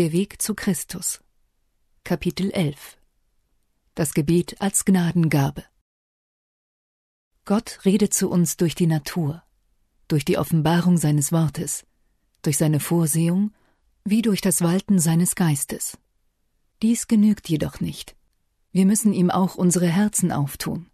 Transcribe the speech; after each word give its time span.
Der 0.00 0.12
Weg 0.12 0.40
zu 0.40 0.54
Christus 0.54 1.22
Kapitel 2.04 2.50
11 2.52 2.96
Das 3.94 4.14
Gebet 4.14 4.58
als 4.58 4.86
Gnadengabe 4.86 5.62
Gott 7.44 7.80
redet 7.84 8.14
zu 8.14 8.30
uns 8.30 8.56
durch 8.56 8.74
die 8.74 8.86
Natur, 8.86 9.42
durch 10.08 10.24
die 10.24 10.38
Offenbarung 10.38 10.96
seines 10.96 11.32
Wortes, 11.32 11.84
durch 12.40 12.56
seine 12.56 12.80
Vorsehung, 12.80 13.52
wie 14.02 14.22
durch 14.22 14.40
das 14.40 14.62
Walten 14.62 14.98
seines 15.00 15.34
Geistes. 15.34 15.98
Dies 16.80 17.06
genügt 17.06 17.50
jedoch 17.50 17.80
nicht. 17.80 18.16
Wir 18.72 18.86
müssen 18.86 19.12
ihm 19.12 19.30
auch 19.30 19.54
unsere 19.54 19.88
Herzen 19.88 20.32
auftun. 20.32 20.88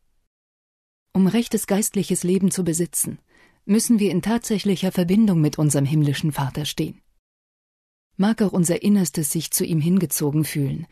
Um 1.12 1.28
rechtes 1.28 1.68
geistliches 1.68 2.24
Leben 2.24 2.50
zu 2.50 2.64
besitzen, 2.64 3.20
müssen 3.66 4.00
wir 4.00 4.10
in 4.10 4.20
tatsächlicher 4.20 4.90
Verbindung 4.90 5.40
mit 5.40 5.60
unserem 5.60 5.84
himmlischen 5.84 6.32
Vater 6.32 6.64
stehen. 6.64 7.02
Mag 8.16 8.40
auch 8.42 8.52
unser 8.52 8.82
Innerstes 8.82 9.30
sich 9.30 9.50
zu 9.50 9.64
ihm 9.64 9.80
hingezogen 9.80 10.44
fühlen, 10.44 10.86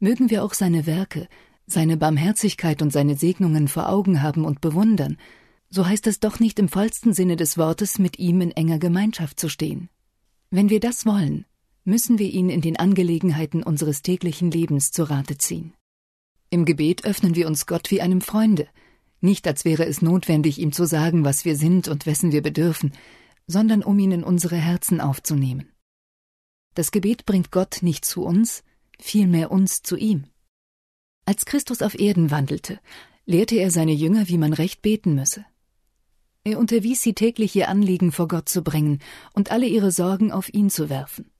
mögen 0.00 0.30
wir 0.30 0.44
auch 0.44 0.54
seine 0.54 0.86
Werke, 0.86 1.28
seine 1.66 1.96
Barmherzigkeit 1.96 2.82
und 2.82 2.92
seine 2.92 3.16
Segnungen 3.16 3.68
vor 3.68 3.88
Augen 3.88 4.22
haben 4.22 4.44
und 4.44 4.60
bewundern, 4.60 5.16
so 5.70 5.86
heißt 5.86 6.06
es 6.06 6.20
doch 6.20 6.40
nicht 6.40 6.58
im 6.58 6.68
vollsten 6.68 7.12
Sinne 7.12 7.36
des 7.36 7.58
Wortes, 7.58 7.98
mit 7.98 8.18
ihm 8.18 8.40
in 8.40 8.50
enger 8.50 8.78
Gemeinschaft 8.78 9.40
zu 9.40 9.48
stehen. 9.48 9.88
Wenn 10.50 10.70
wir 10.70 10.80
das 10.80 11.06
wollen, 11.06 11.46
müssen 11.84 12.18
wir 12.18 12.30
ihn 12.30 12.50
in 12.50 12.60
den 12.60 12.76
Angelegenheiten 12.76 13.62
unseres 13.62 14.02
täglichen 14.02 14.50
Lebens 14.50 14.90
zu 14.92 15.04
Rate 15.04 15.38
ziehen. 15.38 15.72
Im 16.50 16.64
Gebet 16.64 17.04
öffnen 17.04 17.34
wir 17.34 17.46
uns 17.46 17.66
Gott 17.66 17.90
wie 17.90 18.00
einem 18.00 18.20
Freunde, 18.20 18.68
nicht 19.20 19.46
als 19.46 19.64
wäre 19.64 19.86
es 19.86 20.02
notwendig, 20.02 20.58
ihm 20.58 20.72
zu 20.72 20.86
sagen, 20.86 21.24
was 21.24 21.44
wir 21.44 21.56
sind 21.56 21.88
und 21.88 22.06
wessen 22.06 22.30
wir 22.30 22.42
bedürfen, 22.42 22.92
sondern 23.46 23.82
um 23.82 23.98
ihn 23.98 24.12
in 24.12 24.24
unsere 24.24 24.56
Herzen 24.56 25.00
aufzunehmen. 25.00 25.73
Das 26.74 26.90
Gebet 26.90 27.24
bringt 27.26 27.50
Gott 27.50 27.78
nicht 27.82 28.04
zu 28.04 28.24
uns, 28.24 28.64
vielmehr 28.98 29.50
uns 29.50 29.82
zu 29.82 29.96
ihm. 29.96 30.24
Als 31.24 31.46
Christus 31.46 31.82
auf 31.82 31.98
Erden 31.98 32.30
wandelte, 32.30 32.80
lehrte 33.26 33.56
er 33.56 33.70
seine 33.70 33.92
Jünger, 33.92 34.28
wie 34.28 34.38
man 34.38 34.52
recht 34.52 34.82
beten 34.82 35.14
müsse. 35.14 35.44
Er 36.42 36.58
unterwies 36.58 37.00
sie 37.00 37.14
täglich 37.14 37.56
ihr 37.56 37.68
Anliegen 37.68 38.12
vor 38.12 38.28
Gott 38.28 38.48
zu 38.48 38.62
bringen 38.62 38.98
und 39.32 39.50
alle 39.50 39.66
ihre 39.66 39.90
Sorgen 39.90 40.30
auf 40.30 40.52
ihn 40.52 40.68
zu 40.68 40.90
werfen. 40.90 41.30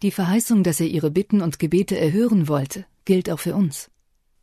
Die 0.00 0.10
Verheißung, 0.10 0.62
dass 0.62 0.80
er 0.80 0.86
ihre 0.86 1.10
Bitten 1.10 1.42
und 1.42 1.58
Gebete 1.58 1.98
erhören 1.98 2.48
wollte, 2.48 2.86
gilt 3.04 3.28
auch 3.28 3.40
für 3.40 3.54
uns. 3.54 3.90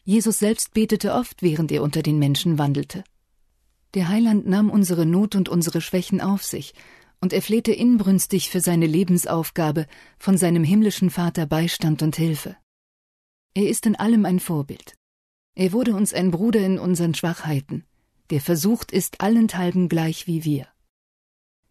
Jesus 0.04 0.38
selbst 0.38 0.74
betete 0.74 1.14
oft, 1.14 1.42
während 1.42 1.72
er 1.72 1.82
unter 1.82 2.04
den 2.04 2.20
Menschen 2.20 2.60
wandelte. 2.60 3.04
Der 3.96 4.10
Heiland 4.10 4.46
nahm 4.46 4.70
unsere 4.70 5.06
Not 5.06 5.34
und 5.34 5.50
unsere 5.50 5.82
Schwächen 5.82 6.22
auf 6.22 6.44
sich, 6.44 6.76
und 7.22 7.34
er 7.34 7.42
flehte 7.42 7.72
inbrünstig 7.72 8.50
für 8.50 8.62
seine 8.62 8.86
Lebensaufgabe 8.86 9.88
von 10.20 10.38
seinem 10.38 10.64
himmlischen 10.64 11.10
Vater 11.10 11.46
Beistand 11.46 12.02
und 12.02 12.16
Hilfe. 12.16 12.58
Er 13.54 13.70
ist 13.70 13.86
in 13.86 13.96
allem 13.96 14.26
ein 14.26 14.40
Vorbild. 14.40 14.98
Er 15.56 15.72
wurde 15.72 15.96
uns 15.96 16.14
ein 16.14 16.32
Bruder 16.32 16.60
in 16.66 16.78
unseren 16.78 17.14
Schwachheiten, 17.14 17.86
der 18.30 18.42
versucht 18.42 18.92
ist 18.92 19.22
allenthalben 19.22 19.88
gleich 19.88 20.28
wie 20.28 20.44
wir. 20.44 20.68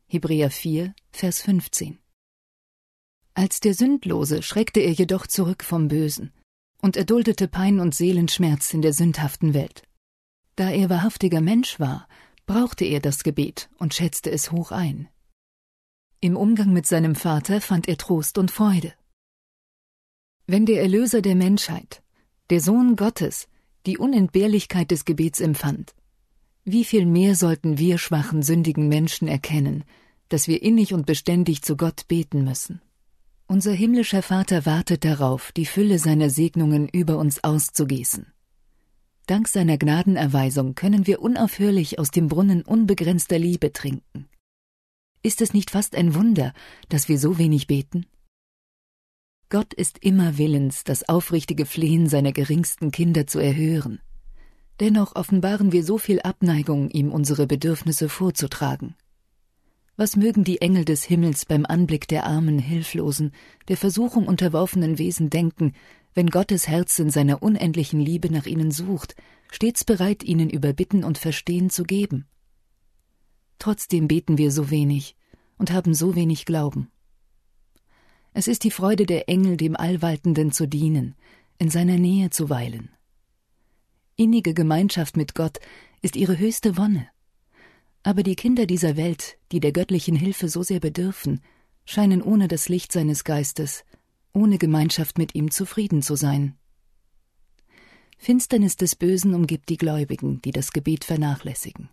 Hebräer 0.07 0.51
4, 0.51 0.95
Vers 1.11 1.43
15. 1.43 1.99
Als 3.35 3.61
der 3.61 3.75
Sündlose 3.75 4.43
schreckte 4.43 4.81
er 4.81 4.93
jedoch 4.93 5.27
zurück 5.27 5.65
vom 5.65 5.89
Bösen 5.89 6.33
und 6.81 6.97
erduldete 6.97 7.49
Pein 7.49 7.81
und 7.81 7.95
Seelenschmerz 7.95 8.73
in 8.73 8.81
der 8.81 8.93
sündhaften 8.93 9.55
Welt. 9.55 9.83
Da 10.57 10.71
er 10.71 10.89
wahrhaftiger 10.89 11.41
Mensch 11.41 11.81
war, 11.81 12.07
brauchte 12.47 12.85
er 12.85 13.01
das 13.01 13.25
Gebet 13.25 13.69
und 13.79 13.95
schätzte 13.95 14.31
es 14.31 14.53
hoch 14.53 14.71
ein. 14.71 15.09
Im 16.25 16.39
Umgang 16.39 16.73
mit 16.73 16.87
seinem 16.87 17.17
Vater 17.17 17.61
fand 17.61 17.87
er 17.87 17.99
Trost 17.99 18.39
und 18.39 18.51
Freude. 18.51 18.95
Wenn 20.47 20.65
der 20.65 20.81
Erlöser 20.81 21.21
der 21.21 21.35
Menschheit, 21.35 22.03
der 22.49 22.63
Sohn 22.63 22.97
Gottes, 22.97 23.47
die 23.85 23.99
Unentbehrlichkeit 23.99 24.91
des 24.91 25.05
Gebets 25.05 25.41
empfand, 25.41 25.95
wie 26.65 26.85
viel 26.85 27.05
mehr 27.05 27.35
sollten 27.35 27.77
wir 27.77 27.99
schwachen, 27.99 28.41
sündigen 28.41 28.89
Menschen 28.89 29.29
erkennen, 29.29 29.85
dass 30.31 30.49
wir 30.49 30.63
innig 30.63 30.95
und 30.95 31.05
beständig 31.05 31.61
zu 31.61 31.77
Gott 31.77 32.09
beten 32.09 32.43
müssen. 32.43 32.81
Unser 33.47 33.73
himmlischer 33.73 34.23
Vater 34.23 34.65
wartet 34.65 35.05
darauf, 35.05 35.53
die 35.53 35.67
Fülle 35.67 35.99
seiner 35.99 36.31
Segnungen 36.31 36.89
über 36.89 37.19
uns 37.19 37.45
auszugießen. 37.45 38.33
Dank 39.27 39.47
seiner 39.47 39.77
Gnadenerweisung 39.77 40.75
können 40.75 41.07
wir 41.07 41.21
unaufhörlich 41.21 41.99
aus 41.99 42.11
dem 42.11 42.29
Brunnen 42.29 42.63
unbegrenzter 42.63 43.39
Liebe 43.39 43.75
trinken. 43.75 44.27
Ist 45.25 45.41
es 45.41 45.55
nicht 45.55 45.71
fast 45.71 45.97
ein 45.97 46.15
Wunder, 46.15 46.53
dass 46.91 47.09
wir 47.09 47.19
so 47.19 47.39
wenig 47.39 47.67
beten? 47.67 48.05
Gott 49.49 49.73
ist 49.73 49.97
immer 50.05 50.37
willens, 50.37 50.85
das 50.85 51.09
aufrichtige 51.09 51.65
Flehen 51.65 52.11
seiner 52.11 52.33
geringsten 52.33 52.91
Kinder 52.91 53.27
zu 53.27 53.39
erhören. 53.39 54.03
Dennoch 54.81 55.17
offenbaren 55.17 55.73
wir 55.73 55.83
so 55.83 55.97
viel 55.97 56.21
Abneigung, 56.21 56.91
ihm 56.91 57.11
unsere 57.11 57.47
Bedürfnisse 57.47 58.11
vorzutragen. 58.11 58.97
Was 59.97 60.17
mögen 60.17 60.45
die 60.45 60.61
Engel 60.61 60.85
des 60.85 61.05
Himmels 61.05 61.47
beim 61.47 61.65
Anblick 61.65 62.07
der 62.07 62.27
armen, 62.27 62.59
hilflosen, 62.59 63.33
der 63.69 63.79
Versuchung 63.79 64.29
unterworfenen 64.29 64.99
Wesen 64.99 65.31
denken, 65.31 65.73
wenn 66.13 66.29
Gottes 66.29 66.69
Herz 66.69 66.99
in 66.99 67.09
seiner 67.09 67.43
unendlichen 67.43 67.99
Liebe 67.99 68.31
nach 68.31 68.45
ihnen 68.45 68.71
sucht, 68.71 69.17
stets 69.51 69.85
bereit, 69.85 70.23
ihnen 70.23 70.51
über 70.51 70.75
Bitten 70.75 71.03
und 71.03 71.17
Verstehen 71.17 71.71
zu 71.71 71.85
geben? 71.85 72.27
Trotzdem 73.59 74.09
beten 74.09 74.39
wir 74.39 74.51
so 74.51 74.71
wenig 74.71 75.17
und 75.59 75.73
haben 75.73 75.95
so 75.95 76.15
wenig 76.15 76.45
Glauben. 76.45 76.91
Es 78.33 78.49
ist 78.49 78.65
die 78.65 78.71
Freude 78.71 79.07
der 79.07 79.29
Engel, 79.29 79.57
dem 79.57 79.77
Allwaltenden 79.77 80.51
zu 80.51 80.67
dienen, 80.67 81.15
in 81.59 81.71
seiner 81.71 81.99
Nähe 81.99 82.31
zu 82.31 82.51
weilen. 82.51 82.91
Innige 84.17 84.55
Gemeinschaft 84.55 85.17
mit 85.17 85.35
Gott 85.35 85.59
ist 86.03 86.17
ihre 86.17 86.39
höchste 86.39 86.77
Wonne. 86.77 87.09
Aber 88.03 88.23
die 88.23 88.37
Kinder 88.37 88.67
dieser 88.67 88.97
Welt, 88.97 89.39
die 89.53 89.61
der 89.61 89.73
göttlichen 89.73 90.17
Hilfe 90.17 90.49
so 90.49 90.63
sehr 90.63 90.81
bedürfen, 90.81 91.41
scheinen 91.85 92.23
ohne 92.23 92.49
das 92.49 92.69
Licht 92.69 92.93
seines 92.93 93.25
Geistes, 93.25 93.85
ohne 94.33 94.59
Gemeinschaft 94.59 95.17
mit 95.17 95.35
ihm 95.35 95.51
zufrieden 95.51 96.03
zu 96.03 96.17
sein. 96.17 96.57
Finsternis 98.19 98.77
des 98.77 98.97
Bösen 98.97 99.35
umgibt 99.35 99.69
die 99.69 99.77
Gläubigen, 99.77 100.41
die 100.43 100.51
das 100.51 100.73
Gebet 100.73 101.05
vernachlässigen. 101.05 101.89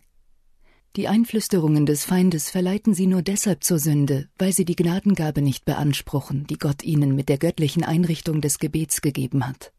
Die 0.94 1.08
Einflüsterungen 1.08 1.86
des 1.86 2.04
Feindes 2.04 2.50
verleiten 2.50 2.92
sie 2.92 3.06
nur 3.06 3.22
deshalb 3.22 3.64
zur 3.64 3.78
Sünde, 3.78 4.28
weil 4.36 4.52
sie 4.52 4.66
die 4.66 4.76
Gnadengabe 4.76 5.40
nicht 5.40 5.64
beanspruchen, 5.64 6.46
die 6.46 6.58
Gott 6.58 6.82
ihnen 6.82 7.14
mit 7.14 7.30
der 7.30 7.38
göttlichen 7.38 7.82
Einrichtung 7.82 8.42
des 8.42 8.58
Gebets 8.58 9.00
gegeben 9.00 9.48
hat. 9.48 9.72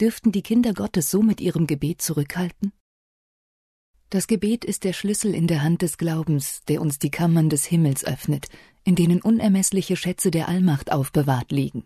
Dürften 0.00 0.32
die 0.32 0.40
Kinder 0.40 0.72
Gottes 0.72 1.10
so 1.10 1.20
mit 1.20 1.42
ihrem 1.42 1.66
Gebet 1.66 2.00
zurückhalten? 2.00 2.72
Das 4.08 4.26
Gebet 4.28 4.64
ist 4.64 4.84
der 4.84 4.94
Schlüssel 4.94 5.34
in 5.34 5.46
der 5.46 5.62
Hand 5.62 5.82
des 5.82 5.98
Glaubens, 5.98 6.62
der 6.68 6.80
uns 6.80 6.98
die 6.98 7.10
Kammern 7.10 7.50
des 7.50 7.66
Himmels 7.66 8.02
öffnet, 8.02 8.48
in 8.84 8.94
denen 8.94 9.20
unermessliche 9.20 9.96
Schätze 9.96 10.30
der 10.30 10.48
Allmacht 10.48 10.90
aufbewahrt 10.90 11.52
liegen. 11.52 11.84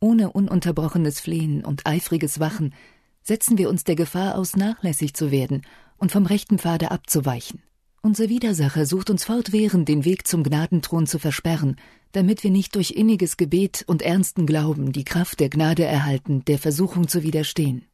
Ohne 0.00 0.32
ununterbrochenes 0.32 1.20
Flehen 1.20 1.64
und 1.64 1.86
eifriges 1.86 2.40
Wachen 2.40 2.74
setzen 3.22 3.56
wir 3.56 3.68
uns 3.68 3.84
der 3.84 3.94
Gefahr 3.94 4.36
aus, 4.36 4.56
nachlässig 4.56 5.14
zu 5.14 5.30
werden 5.30 5.62
und 5.98 6.12
vom 6.12 6.26
rechten 6.26 6.58
Pfade 6.58 6.90
abzuweichen. 6.90 7.62
Unser 8.00 8.28
Widersacher 8.28 8.86
sucht 8.86 9.10
uns 9.10 9.24
fortwährend 9.24 9.88
den 9.88 10.04
Weg 10.04 10.26
zum 10.26 10.42
Gnadenthron 10.42 11.06
zu 11.06 11.18
versperren, 11.18 11.76
damit 12.12 12.42
wir 12.44 12.50
nicht 12.50 12.74
durch 12.74 12.92
inniges 12.92 13.36
Gebet 13.36 13.84
und 13.86 14.02
ernsten 14.02 14.46
Glauben 14.46 14.92
die 14.92 15.04
Kraft 15.04 15.40
der 15.40 15.50
Gnade 15.50 15.84
erhalten, 15.84 16.44
der 16.46 16.58
Versuchung 16.58 17.08
zu 17.08 17.22
widerstehen. 17.22 17.84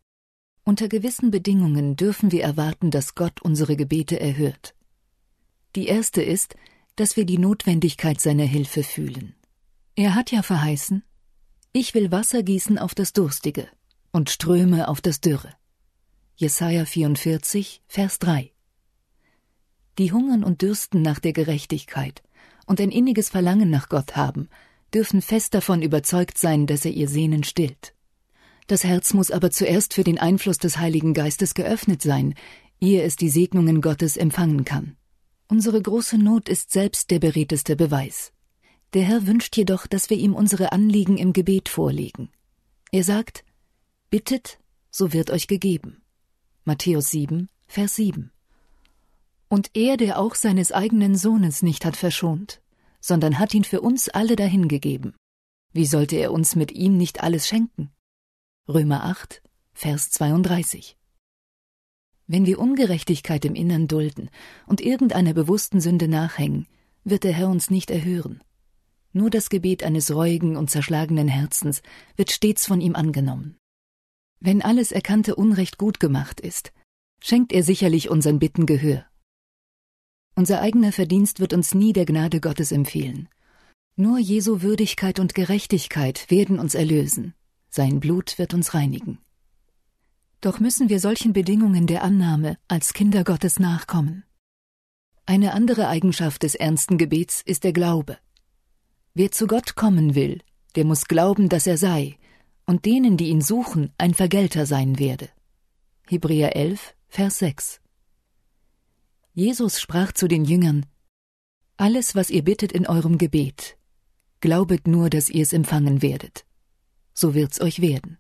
Unter 0.63 0.89
gewissen 0.89 1.31
Bedingungen 1.31 1.97
dürfen 1.97 2.33
wir 2.33 2.43
erwarten, 2.43 2.91
dass 2.91 3.15
Gott 3.15 3.43
unsere 3.43 3.77
Gebete 3.77 4.21
erhört. 4.21 4.75
Die 5.75 5.87
erste 5.87 6.23
ist, 6.23 6.55
dass 6.97 7.17
wir 7.17 7.25
die 7.25 7.39
Notwendigkeit 7.39 8.21
seiner 8.21 8.45
Hilfe 8.45 8.83
fühlen. 8.83 9.35
Er 9.97 10.15
hat 10.15 10.31
ja 10.31 10.43
verheißen, 10.43 11.03
ich 11.73 11.95
will 11.95 12.13
Wasser 12.13 12.43
gießen 12.43 12.79
auf 12.79 12.95
das 12.95 13.13
Durstige 13.13 13.67
und 14.13 14.31
Ströme 14.31 14.87
auf 14.87 15.01
das 15.01 15.21
Dürre. 15.21 15.55
Jesaja 16.37 16.85
44, 16.85 17.81
Vers 17.87 18.19
3. 18.19 18.51
Die 19.99 20.11
hungern 20.11 20.43
und 20.43 20.63
dürsten 20.63 21.01
nach 21.01 21.21
der 21.21 21.33
Gerechtigkeit 21.33 22.25
und 22.67 22.81
ein 22.81 22.91
inniges 22.91 23.29
Verlangen 23.29 23.71
nach 23.71 23.89
Gott 23.89 24.17
haben, 24.17 24.49
dürfen 24.93 25.23
fest 25.23 25.55
davon 25.55 25.81
überzeugt 25.81 26.37
sein, 26.37 26.67
dass 26.67 26.85
er 26.85 26.91
ihr 26.91 27.09
Sehnen 27.09 27.45
stillt. 27.45 27.95
Das 28.67 28.83
Herz 28.83 29.15
muss 29.15 29.31
aber 29.31 29.53
zuerst 29.53 29.95
für 29.95 30.03
den 30.03 30.19
Einfluss 30.19 30.59
des 30.59 30.79
Heiligen 30.79 31.15
Geistes 31.15 31.55
geöffnet 31.55 32.03
sein, 32.03 32.35
ehe 32.81 33.05
es 33.05 33.15
die 33.15 33.29
Segnungen 33.29 33.81
Gottes 33.81 34.17
empfangen 34.17 34.65
kann. 34.65 34.97
Unsere 35.47 35.81
große 35.81 36.19
Not 36.19 36.49
ist 36.49 36.73
selbst 36.73 37.13
der 37.13 37.21
beredteste 37.21 37.77
Beweis. 37.77 38.33
Der 38.93 39.05
Herr 39.05 39.29
wünscht 39.29 39.57
jedoch, 39.57 39.87
dass 39.87 40.11
wir 40.11 40.17
ihm 40.17 40.35
unsere 40.35 40.73
Anliegen 40.73 41.17
im 41.17 41.33
Gebet 41.33 41.69
vorlegen. 41.69 42.31
Er 42.91 43.05
sagt, 43.05 43.45
Bittet, 44.11 44.59
so 44.91 45.13
wird 45.13 45.31
euch 45.31 45.47
gegeben. 45.47 46.01
Matthäus 46.67 47.11
7, 47.11 47.51
Vers 47.67 47.97
7. 47.97 48.33
Und 49.49 49.71
er, 49.75 49.99
der 49.99 50.19
auch 50.19 50.35
seines 50.35 50.73
eigenen 50.73 51.15
Sohnes 51.15 51.61
nicht 51.61 51.85
hat 51.85 51.95
verschont, 51.95 52.63
sondern 53.03 53.39
hat 53.39 53.53
ihn 53.53 53.65
für 53.65 53.83
uns 53.83 54.09
alle 54.09 54.35
dahingegeben, 54.35 55.15
Wie 55.75 55.85
sollte 55.85 56.17
er 56.17 56.33
uns 56.33 56.57
mit 56.57 56.73
ihm 56.73 56.97
nicht 56.97 57.23
alles 57.23 57.47
schenken? 57.47 57.91
Römer 58.67 59.05
8, 59.05 59.43
Vers 59.75 60.11
32. 60.13 60.97
Wenn 62.27 62.47
wir 62.47 62.59
Ungerechtigkeit 62.59 63.45
im 63.45 63.55
Innern 63.55 63.87
dulden 63.87 64.31
und 64.67 64.81
irgendeiner 64.81 65.35
bewussten 65.35 65.83
Sünde 65.83 66.09
nachhängen, 66.09 66.67
wird 67.05 67.25
der 67.25 67.35
Herr 67.35 67.51
uns 67.51 67.69
nicht 67.69 67.91
erhören. 67.91 68.43
Nur 69.13 69.29
das 69.29 69.51
Gebet 69.51 69.83
eines 69.83 70.15
reuigen 70.15 70.57
und 70.57 70.71
zerschlagenen 70.71 71.29
Herzens 71.29 71.83
wird 72.17 72.31
stets 72.31 72.65
von 72.65 72.81
ihm 72.81 72.97
angenommen. 72.97 73.59
Wenn 74.47 74.61
alles 74.61 74.93
erkannte 74.93 75.37
Unrecht 75.37 75.79
gut 75.79 76.01
gemacht 76.01 76.39
ist, 76.39 76.75
schenkt 77.19 77.51
er 77.51 77.63
sicherlich 77.63 78.11
unseren 78.11 78.39
Bitten 78.39 78.67
Gehör. 78.67 79.07
Unser 80.37 80.61
eigener 80.61 80.93
Verdienst 80.93 81.41
wird 81.41 81.55
uns 81.55 81.75
nie 81.75 81.95
der 81.95 82.05
Gnade 82.05 82.43
Gottes 82.43 82.71
empfehlen. 82.71 83.31
Nur 83.97 84.19
Jesu 84.19 84.61
Würdigkeit 84.61 85.19
und 85.19 85.35
Gerechtigkeit 85.35 86.31
werden 86.31 86.59
uns 86.59 86.75
erlösen. 86.75 87.33
Sein 87.71 88.01
Blut 88.01 88.39
wird 88.39 88.53
uns 88.53 88.75
reinigen. 88.75 89.19
Doch 90.43 90.61
müssen 90.61 90.91
wir 90.91 91.01
solchen 91.01 91.33
Bedingungen 91.33 91.87
der 91.87 92.03
Annahme 92.03 92.59
als 92.69 92.93
Kinder 92.93 93.25
Gottes 93.25 93.59
nachkommen. 93.59 94.25
Eine 95.25 95.55
andere 95.55 95.89
Eigenschaft 95.89 96.43
des 96.43 96.55
ernsten 96.55 96.99
Gebets 96.99 97.41
ist 97.47 97.65
der 97.65 97.73
Glaube. 97.73 98.19
Wer 99.15 99.31
zu 99.31 99.47
Gott 99.47 99.75
kommen 99.75 100.15
will, 100.15 100.43
der 100.75 100.85
muss 100.85 101.07
glauben, 101.07 101.49
dass 101.49 101.67
er 101.67 101.79
sei, 101.79 102.19
und 102.67 102.85
denen, 102.85 103.17
die 103.17 103.29
ihn 103.29 103.41
suchen, 103.41 103.93
ein 103.99 104.15
Vergelter 104.15 104.67
sein 104.67 104.99
werde. 104.99 105.29
Hebräer 106.07 106.57
11, 106.57 106.95
Vers 107.09 107.39
6. 107.39 107.81
Jesus 109.33 109.81
sprach 109.81 110.13
zu 110.13 110.29
den 110.29 110.45
Jüngern, 110.45 110.87
Alles, 111.77 112.15
was 112.15 112.31
ihr 112.31 112.45
bittet 112.45 112.73
in 112.73 112.87
eurem 112.87 113.19
Gebet, 113.19 113.77
glaubet 114.41 114.87
nur, 114.87 115.11
dass 115.11 115.29
ihr 115.29 115.43
es 115.43 115.53
empfangen 115.53 116.03
werdet. 116.03 116.47
So 117.13 117.35
wird's 117.35 117.61
euch 117.61 117.81
werden. 117.81 118.19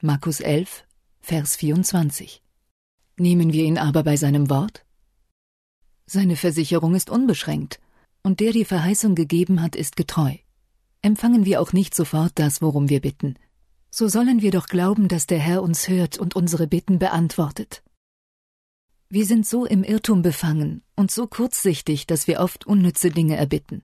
Markus 0.00 0.40
11, 0.40 0.84
Vers 1.20 1.56
24. 1.56 2.42
Nehmen 3.16 3.52
wir 3.52 3.64
ihn 3.64 3.78
aber 3.78 4.02
bei 4.02 4.16
seinem 4.16 4.50
Wort? 4.50 4.84
Seine 6.06 6.36
Versicherung 6.36 6.94
ist 6.94 7.10
unbeschränkt, 7.10 7.80
und 8.22 8.40
der 8.40 8.52
die 8.52 8.64
Verheißung 8.64 9.14
gegeben 9.14 9.62
hat, 9.62 9.74
ist 9.74 9.96
getreu. 9.96 10.36
Empfangen 11.06 11.44
wir 11.44 11.60
auch 11.60 11.72
nicht 11.72 11.94
sofort 11.94 12.32
das, 12.34 12.60
worum 12.60 12.88
wir 12.88 13.00
bitten, 13.00 13.36
so 13.92 14.08
sollen 14.08 14.42
wir 14.42 14.50
doch 14.50 14.66
glauben, 14.66 15.06
dass 15.06 15.28
der 15.28 15.38
Herr 15.38 15.62
uns 15.62 15.86
hört 15.86 16.18
und 16.18 16.34
unsere 16.34 16.66
Bitten 16.66 16.98
beantwortet. 16.98 17.84
Wir 19.08 19.24
sind 19.24 19.46
so 19.46 19.66
im 19.66 19.84
Irrtum 19.84 20.22
befangen 20.22 20.82
und 20.96 21.12
so 21.12 21.28
kurzsichtig, 21.28 22.08
dass 22.08 22.26
wir 22.26 22.40
oft 22.40 22.66
unnütze 22.66 23.10
Dinge 23.10 23.36
erbitten. 23.36 23.82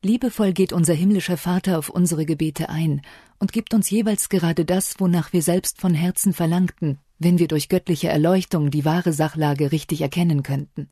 Liebevoll 0.00 0.52
geht 0.52 0.72
unser 0.72 0.94
himmlischer 0.94 1.36
Vater 1.36 1.76
auf 1.76 1.88
unsere 1.88 2.24
Gebete 2.24 2.68
ein 2.68 3.02
und 3.40 3.52
gibt 3.52 3.74
uns 3.74 3.90
jeweils 3.90 4.28
gerade 4.28 4.64
das, 4.64 5.00
wonach 5.00 5.32
wir 5.32 5.42
selbst 5.42 5.80
von 5.80 5.92
Herzen 5.92 6.32
verlangten, 6.32 7.00
wenn 7.18 7.40
wir 7.40 7.48
durch 7.48 7.68
göttliche 7.68 8.10
Erleuchtung 8.10 8.70
die 8.70 8.84
wahre 8.84 9.12
Sachlage 9.12 9.72
richtig 9.72 10.02
erkennen 10.02 10.44
könnten. 10.44 10.88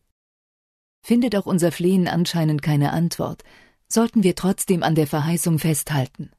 Findet 1.03 1.37
auch 1.37 1.47
unser 1.47 1.71
Flehen 1.71 2.09
anscheinend 2.09 2.63
keine 2.63 2.91
Antwort, 2.91 3.45
sollten 3.93 4.23
wir 4.23 4.35
trotzdem 4.35 4.83
an 4.83 4.95
der 4.95 5.07
Verheißung 5.07 5.59
festhalten. 5.59 6.31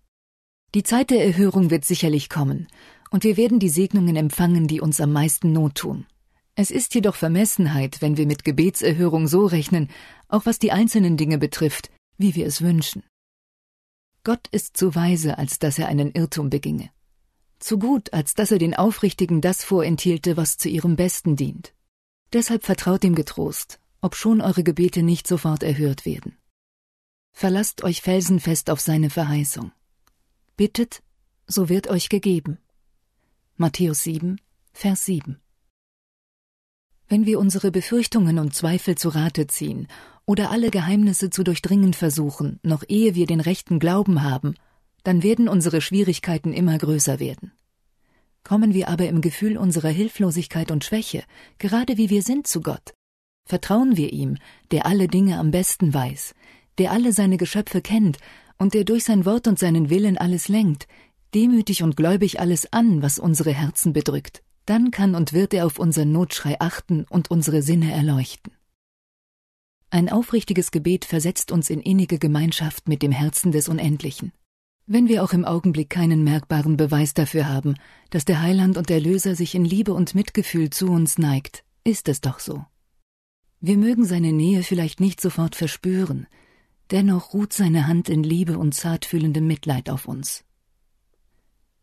Die 0.74 0.84
Zeit 0.84 1.10
der 1.10 1.26
Erhörung 1.26 1.70
wird 1.70 1.84
sicherlich 1.84 2.30
kommen, 2.30 2.68
und 3.10 3.26
wir 3.26 3.36
werden 3.36 3.60
die 3.60 3.70
Segnungen 3.70 4.16
empfangen, 4.16 4.68
die 4.68 4.80
uns 4.80 5.02
am 5.02 5.12
meisten 5.12 5.52
Not 5.52 5.76
tun. 5.76 6.06
Es 6.56 6.72
ist 6.72 6.96
jedoch 6.96 7.16
Vermessenheit, 7.16 8.02
wenn 8.02 8.18
wir 8.18 8.26
mit 8.26 8.46
Gebetserhörung 8.46 9.28
so 9.28 9.46
rechnen, 9.46 9.90
auch 10.30 10.46
was 10.46 10.60
die 10.60 10.72
einzelnen 10.72 11.18
Dinge 11.18 11.38
betrifft, 11.38 11.92
wie 12.18 12.36
wir 12.36 12.46
es 12.46 12.62
wünschen. 12.62 13.04
Gott 14.24 14.48
ist 14.52 14.78
zu 14.78 14.96
weise, 14.96 15.38
als 15.38 15.60
dass 15.60 15.80
er 15.80 15.88
einen 15.88 16.12
Irrtum 16.12 16.50
beginge. 16.50 16.90
Zu 17.60 17.80
gut, 17.80 18.14
als 18.14 18.34
dass 18.34 18.52
er 18.52 18.60
den 18.60 18.76
Aufrichtigen 18.76 19.42
das 19.42 19.64
vorenthielte, 19.64 20.38
was 20.38 20.58
zu 20.58 20.70
ihrem 20.70 20.96
Besten 20.96 21.36
dient. 21.36 21.74
Deshalb 22.32 22.64
vertraut 22.64 23.04
ihm 23.04 23.16
getrost, 23.16 23.80
obschon 24.00 24.42
eure 24.42 24.64
Gebete 24.64 25.04
nicht 25.04 25.28
sofort 25.28 25.64
erhört 25.64 26.06
werden. 26.06 26.38
Verlasst 27.32 27.84
euch 27.84 28.02
felsenfest 28.02 28.70
auf 28.70 28.80
seine 28.80 29.10
Verheißung. 29.10 29.72
Bittet, 30.58 31.02
so 31.48 31.70
wird 31.70 31.88
euch 31.88 32.10
gegeben. 32.10 32.58
Matthäus 33.58 34.04
7, 34.04 34.40
Vers 34.74 35.06
7. 35.06 35.40
Wenn 37.08 37.26
wir 37.26 37.40
unsere 37.40 37.72
Befürchtungen 37.72 38.40
und 38.40 38.56
Zweifel 38.56 38.96
zu 38.96 39.10
Rate 39.10 39.48
ziehen 39.48 39.88
oder 40.26 40.50
alle 40.50 40.72
Geheimnisse 40.72 41.30
zu 41.30 41.44
durchdringen 41.44 41.94
versuchen, 41.94 42.60
noch 42.64 42.84
ehe 42.88 43.16
wir 43.16 43.26
den 43.26 43.42
rechten 43.42 43.80
Glauben 43.80 44.24
haben, 44.24 44.56
dann 45.04 45.24
werden 45.24 45.50
unsere 45.50 45.82
Schwierigkeiten 45.82 46.54
immer 46.54 46.78
größer 46.78 47.20
werden. 47.20 47.52
Kommen 48.44 48.74
wir 48.74 48.88
aber 48.88 49.08
im 49.08 49.22
Gefühl 49.22 49.58
unserer 49.58 49.90
Hilflosigkeit 49.90 50.72
und 50.72 50.84
Schwäche, 50.84 51.24
gerade 51.58 51.98
wie 51.98 52.10
wir 52.10 52.22
sind, 52.22 52.48
zu 52.48 52.62
Gott, 52.62 52.94
vertrauen 53.46 53.98
wir 53.98 54.14
ihm, 54.14 54.38
der 54.72 54.86
alle 54.86 55.08
Dinge 55.08 55.38
am 55.38 55.52
besten 55.52 55.94
weiß, 55.94 56.34
der 56.78 56.92
alle 56.92 57.14
seine 57.14 57.38
Geschöpfe 57.38 57.82
kennt 57.82 58.18
und 58.58 58.74
der 58.74 58.84
durch 58.84 59.04
sein 59.04 59.26
Wort 59.26 59.48
und 59.48 59.60
seinen 59.60 59.90
Willen 59.90 60.18
alles 60.18 60.48
lenkt, 60.48 60.88
demütig 61.34 61.84
und 61.84 61.96
gläubig 61.96 62.40
alles 62.40 62.72
an, 62.74 63.02
was 63.02 63.20
unsere 63.20 63.52
Herzen 63.52 63.94
bedrückt, 63.94 64.44
dann 64.66 64.92
kann 64.92 65.16
und 65.16 65.34
wird 65.34 65.54
er 65.54 65.66
auf 65.66 65.80
unseren 65.80 66.12
Notschrei 66.12 66.60
achten 66.60 67.06
und 67.10 67.32
unsere 67.32 67.62
Sinne 67.62 67.92
erleuchten. 67.92 68.54
Ein 69.90 70.10
aufrichtiges 70.10 70.72
Gebet 70.72 71.04
versetzt 71.04 71.52
uns 71.52 71.70
in 71.70 71.82
innige 71.82 72.18
Gemeinschaft 72.18 72.88
mit 72.88 73.02
dem 73.02 73.12
Herzen 73.12 73.52
des 73.52 73.68
Unendlichen. 73.68 74.32
Wenn 74.88 75.10
wir 75.10 75.24
auch 75.24 75.34
im 75.34 75.46
Augenblick 75.46 75.90
keinen 75.90 76.24
merkbaren 76.24 76.78
Beweis 76.78 77.14
dafür 77.14 77.48
haben, 77.48 77.76
dass 78.10 78.26
der 78.26 78.42
Heiland 78.42 78.78
und 78.78 78.90
Erlöser 78.90 79.36
sich 79.36 79.54
in 79.54 79.66
Liebe 79.66 79.94
und 79.94 80.16
Mitgefühl 80.16 80.70
zu 80.70 80.88
uns 80.88 81.18
neigt, 81.18 81.64
ist 81.84 82.08
es 82.08 82.22
doch 82.22 82.40
so. 82.40 82.66
Wir 83.60 83.78
mögen 83.78 84.06
seine 84.06 84.34
Nähe 84.34 84.64
vielleicht 84.64 85.00
nicht 85.00 85.22
sofort 85.22 85.56
verspüren, 85.56 86.28
Dennoch 86.92 87.34
ruht 87.34 87.54
seine 87.54 87.88
Hand 87.88 88.10
in 88.10 88.22
Liebe 88.22 88.58
und 88.58 88.74
zartfühlendem 88.74 89.48
Mitleid 89.48 89.90
auf 89.90 90.08
uns. 90.08 90.44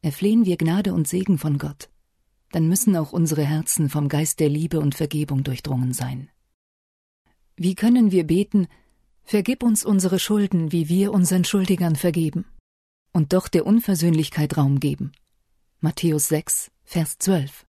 Erflehen 0.03 0.45
wir 0.45 0.59
Gnade 0.59 0.93
und 0.93 1.09
Segen 1.09 1.39
von 1.39 1.57
Gott, 1.57 1.89
dann 2.53 2.69
müssen 2.69 2.95
auch 2.95 3.13
unsere 3.13 3.45
Herzen 3.45 3.89
vom 3.89 4.09
Geist 4.09 4.39
der 4.39 4.51
Liebe 4.51 4.81
und 4.81 4.95
Vergebung 4.95 5.45
durchdrungen 5.45 5.93
sein. 5.93 6.31
Wie 7.57 7.75
können 7.75 8.13
wir 8.13 8.25
beten, 8.25 8.69
vergib 9.25 9.63
uns 9.63 9.85
unsere 9.85 10.19
Schulden, 10.19 10.73
wie 10.73 10.89
wir 10.89 11.13
unseren 11.13 11.45
Schuldigern 11.45 11.97
vergeben, 11.97 12.45
und 13.13 13.33
doch 13.33 13.49
der 13.49 13.67
Unversöhnlichkeit 13.67 14.57
Raum 14.57 14.79
geben? 14.79 15.13
Matthäus 15.81 16.29
6, 16.29 16.71
Vers 16.85 17.19
12. 17.19 17.67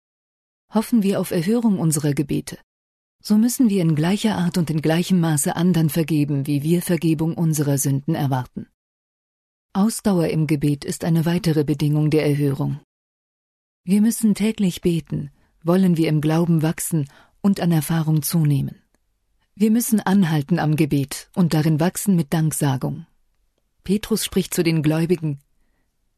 Hoffen 0.74 1.04
wir 1.04 1.20
auf 1.20 1.32
Erhörung 1.32 1.80
unserer 1.80 2.14
Gebete, 2.14 2.58
so 3.26 3.38
müssen 3.38 3.70
wir 3.70 3.82
in 3.82 3.96
gleicher 3.96 4.38
Art 4.38 4.58
und 4.58 4.70
in 4.70 4.82
gleichem 4.82 5.22
Maße 5.22 5.56
anderen 5.56 5.90
vergeben, 5.90 6.46
wie 6.46 6.62
wir 6.62 6.82
Vergebung 6.82 7.36
unserer 7.36 7.78
Sünden 7.78 8.16
erwarten. 8.16 8.68
Ausdauer 9.72 10.28
im 10.28 10.46
Gebet 10.46 10.84
ist 10.84 11.06
eine 11.06 11.26
weitere 11.26 11.64
Bedingung 11.64 12.10
der 12.10 12.28
Erhörung. 12.28 12.82
Wir 13.86 14.02
müssen 14.02 14.36
täglich 14.36 14.82
beten, 14.82 15.32
wollen 15.64 15.96
wir 15.96 16.10
im 16.10 16.20
Glauben 16.20 16.62
wachsen 16.62 17.10
und 17.42 17.62
an 17.62 17.72
Erfahrung 17.72 18.24
zunehmen. 18.24 18.82
Wir 19.56 19.72
müssen 19.72 20.02
anhalten 20.02 20.60
am 20.60 20.76
Gebet 20.76 21.30
und 21.34 21.54
darin 21.54 21.80
wachsen 21.80 22.18
mit 22.18 22.34
Danksagung. 22.34 23.08
Petrus 23.86 24.26
spricht 24.26 24.54
zu 24.54 24.64
den 24.64 24.84
Gläubigen, 24.84 25.40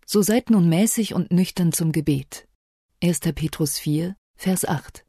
so 0.07 0.21
seid 0.21 0.49
nun 0.49 0.69
mäßig 0.69 1.13
und 1.13 1.31
nüchtern 1.31 1.71
zum 1.71 1.91
Gebet. 1.91 2.47
1. 3.03 3.19
Petrus 3.19 3.77
4, 3.77 4.15
Vers 4.35 4.65
8. 4.65 5.05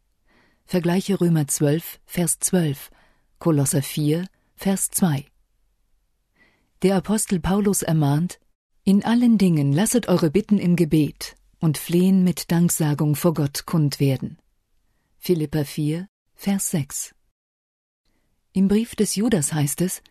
Vergleiche 0.68 1.20
Römer 1.20 1.46
12, 1.46 2.00
Vers 2.06 2.40
12, 2.40 2.90
Kolosser 3.38 3.82
4, 3.82 4.26
Vers 4.56 4.90
2. 4.90 5.24
Der 6.82 6.96
Apostel 6.96 7.38
Paulus 7.38 7.82
ermahnt, 7.82 8.40
in 8.82 9.04
allen 9.04 9.38
Dingen 9.38 9.72
lasset 9.72 10.08
eure 10.08 10.28
Bitten 10.28 10.58
im 10.58 10.74
Gebet 10.74 11.36
und 11.60 11.78
Flehen 11.78 12.24
mit 12.24 12.50
Danksagung 12.50 13.14
vor 13.14 13.32
Gott 13.32 13.64
kund 13.66 14.00
werden. 14.00 14.38
Philippa 15.18 15.62
4, 15.62 16.08
Vers 16.34 16.72
6. 16.72 17.14
Im 18.52 18.66
Brief 18.66 18.96
des 18.96 19.14
Judas 19.14 19.52
heißt 19.52 19.82
es, 19.82 20.02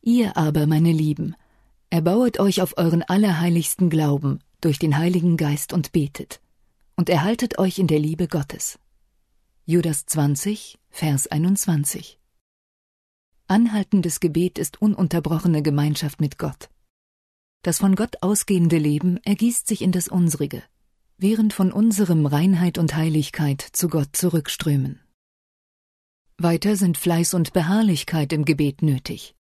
Ihr 0.00 0.36
aber, 0.36 0.68
meine 0.68 0.92
Lieben, 0.92 1.34
erbauet 1.90 2.38
euch 2.38 2.62
auf 2.62 2.78
euren 2.78 3.02
allerheiligsten 3.02 3.90
Glauben 3.90 4.38
durch 4.60 4.78
den 4.78 4.96
Heiligen 4.96 5.36
Geist 5.36 5.72
und 5.72 5.90
betet, 5.90 6.40
und 6.94 7.08
erhaltet 7.08 7.58
euch 7.58 7.80
in 7.80 7.88
der 7.88 7.98
Liebe 7.98 8.28
Gottes. 8.28 8.78
Judas 9.64 10.06
20, 10.06 10.80
Vers 10.90 11.28
21. 11.28 12.18
Anhaltendes 13.46 14.18
Gebet 14.18 14.58
ist 14.58 14.82
ununterbrochene 14.82 15.62
Gemeinschaft 15.62 16.20
mit 16.20 16.36
Gott. 16.36 16.68
Das 17.62 17.78
von 17.78 17.94
Gott 17.94 18.16
ausgehende 18.22 18.78
Leben 18.78 19.18
ergießt 19.18 19.68
sich 19.68 19.82
in 19.82 19.92
das 19.92 20.08
unsrige, 20.08 20.64
während 21.16 21.52
von 21.52 21.70
unserem 21.70 22.26
Reinheit 22.26 22.76
und 22.76 22.96
Heiligkeit 22.96 23.60
zu 23.60 23.88
Gott 23.88 24.16
zurückströmen. 24.16 24.98
Weiter 26.38 26.74
sind 26.74 26.98
Fleiß 26.98 27.34
und 27.34 27.52
Beharrlichkeit 27.52 28.32
im 28.32 28.44
Gebet 28.44 28.82
nötig. 28.82 29.36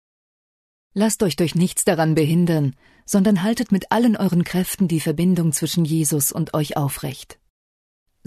Lasst 0.95 1.21
euch 1.21 1.35
durch 1.35 1.53
nichts 1.53 1.85
daran 1.85 2.15
behindern, 2.15 2.75
sondern 3.05 3.43
haltet 3.43 3.71
mit 3.71 3.91
allen 3.91 4.17
euren 4.17 4.43
Kräften 4.43 4.87
die 4.87 4.99
Verbindung 4.99 5.51
zwischen 5.51 5.85
Jesus 5.85 6.31
und 6.31 6.55
euch 6.55 6.75
aufrecht. 6.75 7.37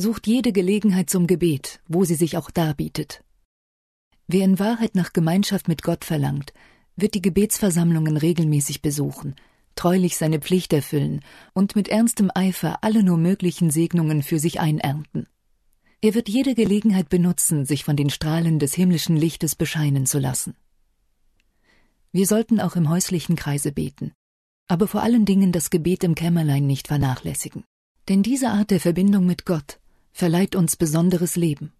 Sucht 0.00 0.26
jede 0.26 0.52
Gelegenheit 0.52 1.10
zum 1.10 1.26
Gebet, 1.26 1.80
wo 1.86 2.04
sie 2.04 2.14
sich 2.14 2.38
auch 2.38 2.50
darbietet. 2.50 3.22
Wer 4.28 4.46
in 4.46 4.58
Wahrheit 4.58 4.94
nach 4.94 5.12
Gemeinschaft 5.12 5.68
mit 5.68 5.82
Gott 5.82 6.06
verlangt, 6.06 6.54
wird 6.96 7.12
die 7.12 7.20
Gebetsversammlungen 7.20 8.16
regelmäßig 8.16 8.80
besuchen, 8.80 9.34
treulich 9.74 10.16
seine 10.16 10.38
Pflicht 10.38 10.72
erfüllen 10.72 11.20
und 11.52 11.76
mit 11.76 11.88
ernstem 11.88 12.30
Eifer 12.34 12.82
alle 12.82 13.02
nur 13.02 13.18
möglichen 13.18 13.70
Segnungen 13.70 14.22
für 14.22 14.38
sich 14.38 14.58
einernten. 14.58 15.26
Er 16.00 16.14
wird 16.14 16.30
jede 16.30 16.54
Gelegenheit 16.54 17.10
benutzen, 17.10 17.66
sich 17.66 17.84
von 17.84 17.96
den 17.96 18.08
Strahlen 18.08 18.58
des 18.58 18.72
himmlischen 18.72 19.18
Lichtes 19.18 19.54
bescheinen 19.54 20.06
zu 20.06 20.18
lassen. 20.18 20.54
Wir 22.10 22.26
sollten 22.26 22.58
auch 22.58 22.74
im 22.74 22.88
häuslichen 22.88 23.36
Kreise 23.36 23.70
beten, 23.70 24.12
aber 24.66 24.88
vor 24.88 25.02
allen 25.02 25.26
Dingen 25.26 25.52
das 25.52 25.68
Gebet 25.68 26.04
im 26.04 26.14
Kämmerlein 26.14 26.66
nicht 26.66 26.88
vernachlässigen. 26.88 27.64
Denn 28.08 28.22
diese 28.22 28.48
Art 28.48 28.70
der 28.70 28.80
Verbindung 28.80 29.26
mit 29.26 29.44
Gott 29.44 29.79
verleiht 30.12 30.56
uns 30.56 30.76
besonderes 30.76 31.36
Leben. 31.36 31.72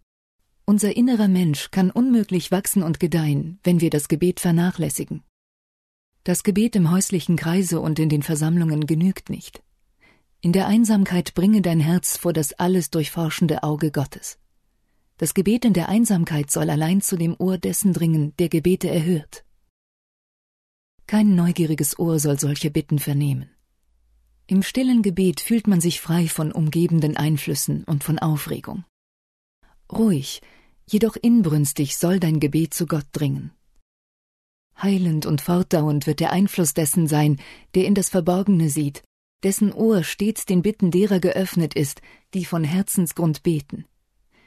Unser 0.65 0.97
innerer 0.97 1.29
Mensch 1.29 1.71
kann 1.71 1.91
unmöglich 1.91 2.51
wachsen 2.51 2.83
und 2.83 3.01
gedeihen, 3.01 3.59
wenn 3.65 3.81
wir 3.81 3.91
das 3.91 4.09
Gebet 4.09 4.41
vernachlässigen. 4.41 5.23
Das 6.23 6.43
Gebet 6.43 6.77
im 6.77 6.91
häuslichen 6.91 7.37
Kreise 7.37 7.81
und 7.81 7.99
in 7.99 8.09
den 8.09 8.23
Versammlungen 8.23 8.87
genügt 8.87 9.31
nicht. 9.31 9.63
In 10.43 10.53
der 10.53 10.67
Einsamkeit 10.67 11.35
bringe 11.35 11.61
dein 11.61 11.81
Herz 11.81 12.17
vor 12.17 12.33
das 12.33 12.53
alles 12.53 12.91
durchforschende 12.91 13.63
Auge 13.63 13.91
Gottes. 13.91 14.39
Das 15.17 15.35
Gebet 15.35 15.65
in 15.65 15.73
der 15.73 15.89
Einsamkeit 15.89 16.51
soll 16.51 16.71
allein 16.71 17.03
zu 17.03 17.17
dem 17.17 17.37
Ohr 17.39 17.59
dessen 17.59 17.93
dringen, 17.93 18.35
der 18.39 18.49
Gebete 18.49 18.89
erhört. 18.89 19.45
Kein 21.07 21.35
neugieriges 21.35 21.99
Ohr 21.99 22.19
soll 22.19 22.39
solche 22.39 22.71
Bitten 22.71 22.99
vernehmen. 22.99 23.51
Im 24.51 24.65
stillen 24.65 25.03
Gebet 25.03 25.41
fühlt 25.41 25.69
man 25.69 25.81
sich 25.81 26.01
frei 26.01 26.27
von 26.27 26.51
umgebenden 26.51 27.17
Einflüssen 27.17 27.85
und 27.85 28.03
von 28.03 28.19
Aufregung. 28.19 28.83
Ruhig, 29.93 30.43
jedoch 30.89 31.15
inbrünstig 31.15 31.97
soll 31.97 32.19
dein 32.19 32.41
Gebet 32.41 32.75
zu 32.75 32.87
Gott 32.87 33.07
dringen. 33.13 33.53
Heilend 34.83 35.25
und 35.25 35.41
fortdauernd 35.41 36.09
wird 36.09 36.19
der 36.19 36.33
Einfluss 36.33 36.75
dessen 36.75 37.07
sein, 37.07 37.39
der 37.77 37.85
in 37.85 37.95
das 37.95 38.09
Verborgene 38.09 38.71
sieht, 38.71 39.05
dessen 39.45 39.73
Ohr 39.73 40.03
stets 40.03 40.47
den 40.47 40.63
Bitten 40.63 40.91
derer 40.91 41.21
geöffnet 41.21 41.75
ist, 41.75 42.03
die 42.35 42.45
von 42.45 42.65
Herzensgrund 42.65 43.45
beten. 43.45 43.85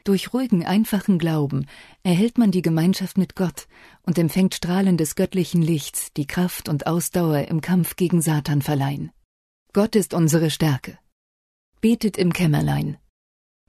Durch 0.03 0.33
ruhigen, 0.33 0.65
einfachen 0.65 1.17
Glauben 1.17 1.65
erhält 2.03 2.37
man 2.37 2.51
die 2.51 2.61
Gemeinschaft 2.61 3.17
mit 3.17 3.37
Gott 3.37 3.69
und 4.01 4.17
empfängt 4.17 4.53
Strahlen 4.53 4.97
des 4.97 5.15
göttlichen 5.15 5.61
Lichts, 5.61 6.11
die 6.11 6.27
Kraft 6.27 6.67
und 6.67 6.87
Ausdauer 6.87 7.47
im 7.47 7.61
Kampf 7.61 7.95
gegen 7.95 8.21
Satan 8.21 8.61
verleihen. 8.61 9.13
Gott 9.73 9.95
ist 9.95 10.13
unsere 10.13 10.51
Stärke. 10.51 10.99
Betet 11.81 12.17
im 12.17 12.31
Kämmerlein, 12.31 12.97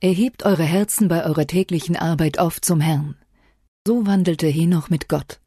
Erhebt 0.00 0.44
eure 0.44 0.64
Herzen 0.64 1.08
bei 1.08 1.24
eurer 1.24 1.46
täglichen 1.46 1.96
Arbeit 1.96 2.38
oft 2.38 2.62
zum 2.62 2.82
Herrn. 2.82 3.16
So 3.86 4.06
wandelte 4.06 4.46
Henoch 4.46 4.90
mit 4.90 5.08
Gott. 5.08 5.40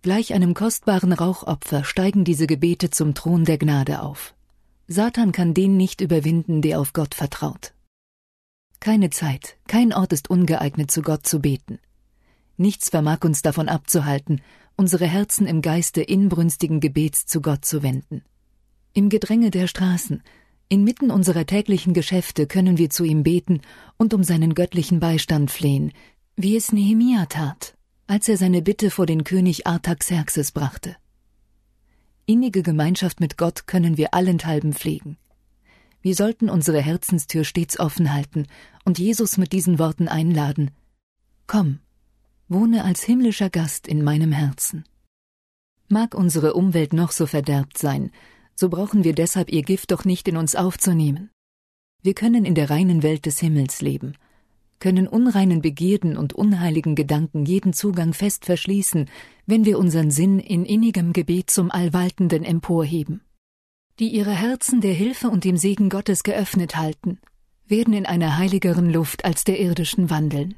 Gleich 0.00 0.32
einem 0.32 0.54
kostbaren 0.54 1.12
Rauchopfer 1.12 1.84
steigen 1.84 2.24
diese 2.24 2.46
Gebete 2.46 2.88
zum 2.88 3.14
Thron 3.14 3.44
der 3.44 3.58
Gnade 3.58 4.00
auf. 4.00 4.34
Satan 4.86 5.32
kann 5.32 5.52
den 5.52 5.76
nicht 5.76 6.00
überwinden, 6.00 6.62
der 6.62 6.80
auf 6.80 6.94
Gott 6.94 7.14
vertraut. 7.14 7.74
Keine 8.80 9.10
Zeit, 9.10 9.58
kein 9.66 9.92
Ort 9.92 10.14
ist 10.14 10.30
ungeeignet, 10.30 10.90
zu 10.90 11.02
Gott 11.02 11.26
zu 11.26 11.40
beten. 11.40 11.78
Nichts 12.56 12.88
vermag 12.88 13.18
uns 13.22 13.42
davon 13.42 13.68
abzuhalten, 13.68 14.40
unsere 14.76 15.06
Herzen 15.06 15.46
im 15.46 15.60
Geiste 15.60 16.00
inbrünstigen 16.00 16.80
Gebets 16.80 17.26
zu 17.26 17.42
Gott 17.42 17.66
zu 17.66 17.82
wenden. 17.82 18.22
Im 18.96 19.08
Gedränge 19.08 19.50
der 19.50 19.66
Straßen, 19.66 20.22
Inmitten 20.68 21.10
unserer 21.10 21.46
täglichen 21.46 21.94
Geschäfte 21.94 22.46
können 22.46 22.78
wir 22.78 22.90
zu 22.90 23.02
ihm 23.02 23.24
beten 23.24 23.60
und 23.96 24.14
um 24.14 24.22
seinen 24.22 24.54
göttlichen 24.54 25.00
Beistand 25.00 25.50
flehen, 25.50 25.92
wie 26.36 26.56
es 26.56 26.72
Nehemia 26.72 27.26
tat, 27.26 27.76
als 28.06 28.28
er 28.28 28.36
seine 28.36 28.62
Bitte 28.62 28.92
vor 28.92 29.06
den 29.06 29.24
König 29.24 29.66
Artaxerxes 29.66 30.52
brachte. 30.52 30.96
Innige 32.24 32.62
Gemeinschaft 32.62 33.18
mit 33.18 33.36
Gott 33.36 33.66
können 33.66 33.96
wir 33.96 34.14
allenthalben 34.14 34.72
pflegen. 34.72 35.18
Wir 36.00 36.14
sollten 36.14 36.48
unsere 36.48 36.80
Herzenstür 36.80 37.44
stets 37.44 37.80
offen 37.80 38.12
halten 38.12 38.46
und 38.84 39.00
Jesus 39.00 39.38
mit 39.38 39.52
diesen 39.52 39.80
Worten 39.80 40.06
einladen 40.06 40.70
Komm, 41.48 41.80
wohne 42.48 42.84
als 42.84 43.02
himmlischer 43.02 43.50
Gast 43.50 43.88
in 43.88 44.04
meinem 44.04 44.30
Herzen. 44.30 44.84
Mag 45.88 46.14
unsere 46.14 46.54
Umwelt 46.54 46.92
noch 46.92 47.10
so 47.10 47.26
verderbt 47.26 47.76
sein, 47.76 48.12
so 48.54 48.68
brauchen 48.68 49.04
wir 49.04 49.14
deshalb 49.14 49.50
ihr 49.50 49.62
Gift 49.62 49.90
doch 49.90 50.04
nicht 50.04 50.28
in 50.28 50.36
uns 50.36 50.54
aufzunehmen. 50.54 51.30
Wir 52.02 52.14
können 52.14 52.44
in 52.44 52.54
der 52.54 52.70
reinen 52.70 53.02
Welt 53.02 53.26
des 53.26 53.40
Himmels 53.40 53.80
leben, 53.80 54.16
können 54.78 55.08
unreinen 55.08 55.62
Begierden 55.62 56.16
und 56.16 56.34
unheiligen 56.34 56.94
Gedanken 56.94 57.46
jeden 57.46 57.72
Zugang 57.72 58.12
fest 58.12 58.44
verschließen, 58.44 59.08
wenn 59.46 59.64
wir 59.64 59.78
unseren 59.78 60.10
Sinn 60.10 60.38
in 60.38 60.64
innigem 60.64 61.12
Gebet 61.12 61.50
zum 61.50 61.70
Allwaltenden 61.70 62.44
emporheben. 62.44 63.22
Die 63.98 64.08
ihre 64.08 64.32
Herzen 64.32 64.80
der 64.80 64.92
Hilfe 64.92 65.28
und 65.28 65.44
dem 65.44 65.56
Segen 65.56 65.88
Gottes 65.88 66.22
geöffnet 66.22 66.76
halten, 66.76 67.18
werden 67.66 67.94
in 67.94 68.06
einer 68.06 68.36
heiligeren 68.36 68.90
Luft 68.90 69.24
als 69.24 69.44
der 69.44 69.58
irdischen 69.58 70.10
wandeln. 70.10 70.56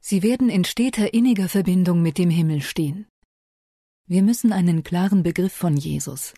Sie 0.00 0.22
werden 0.22 0.48
in 0.48 0.64
steter 0.64 1.14
inniger 1.14 1.48
Verbindung 1.48 2.02
mit 2.02 2.18
dem 2.18 2.30
Himmel 2.30 2.60
stehen. 2.60 3.06
Wir 4.06 4.22
müssen 4.22 4.52
einen 4.52 4.82
klaren 4.82 5.22
Begriff 5.22 5.52
von 5.52 5.76
Jesus, 5.76 6.34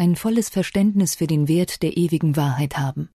ein 0.00 0.16
volles 0.16 0.48
Verständnis 0.48 1.14
für 1.14 1.26
den 1.26 1.46
Wert 1.46 1.82
der 1.82 1.98
ewigen 1.98 2.34
Wahrheit 2.34 2.78
haben. 2.78 3.10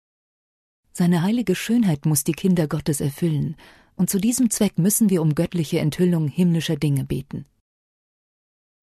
Seine 0.93 1.23
heilige 1.23 1.55
Schönheit 1.55 2.05
muss 2.05 2.25
die 2.25 2.35
Kinder 2.35 2.69
Gottes 2.69 3.01
erfüllen, 3.01 3.57
und 3.97 4.11
zu 4.11 4.21
diesem 4.21 4.51
Zweck 4.51 4.77
müssen 4.77 5.09
wir 5.09 5.23
um 5.23 5.35
göttliche 5.35 5.79
Enthüllung 5.79 6.29
himmlischer 6.29 6.77
Dinge 6.77 7.05
beten. 7.05 7.47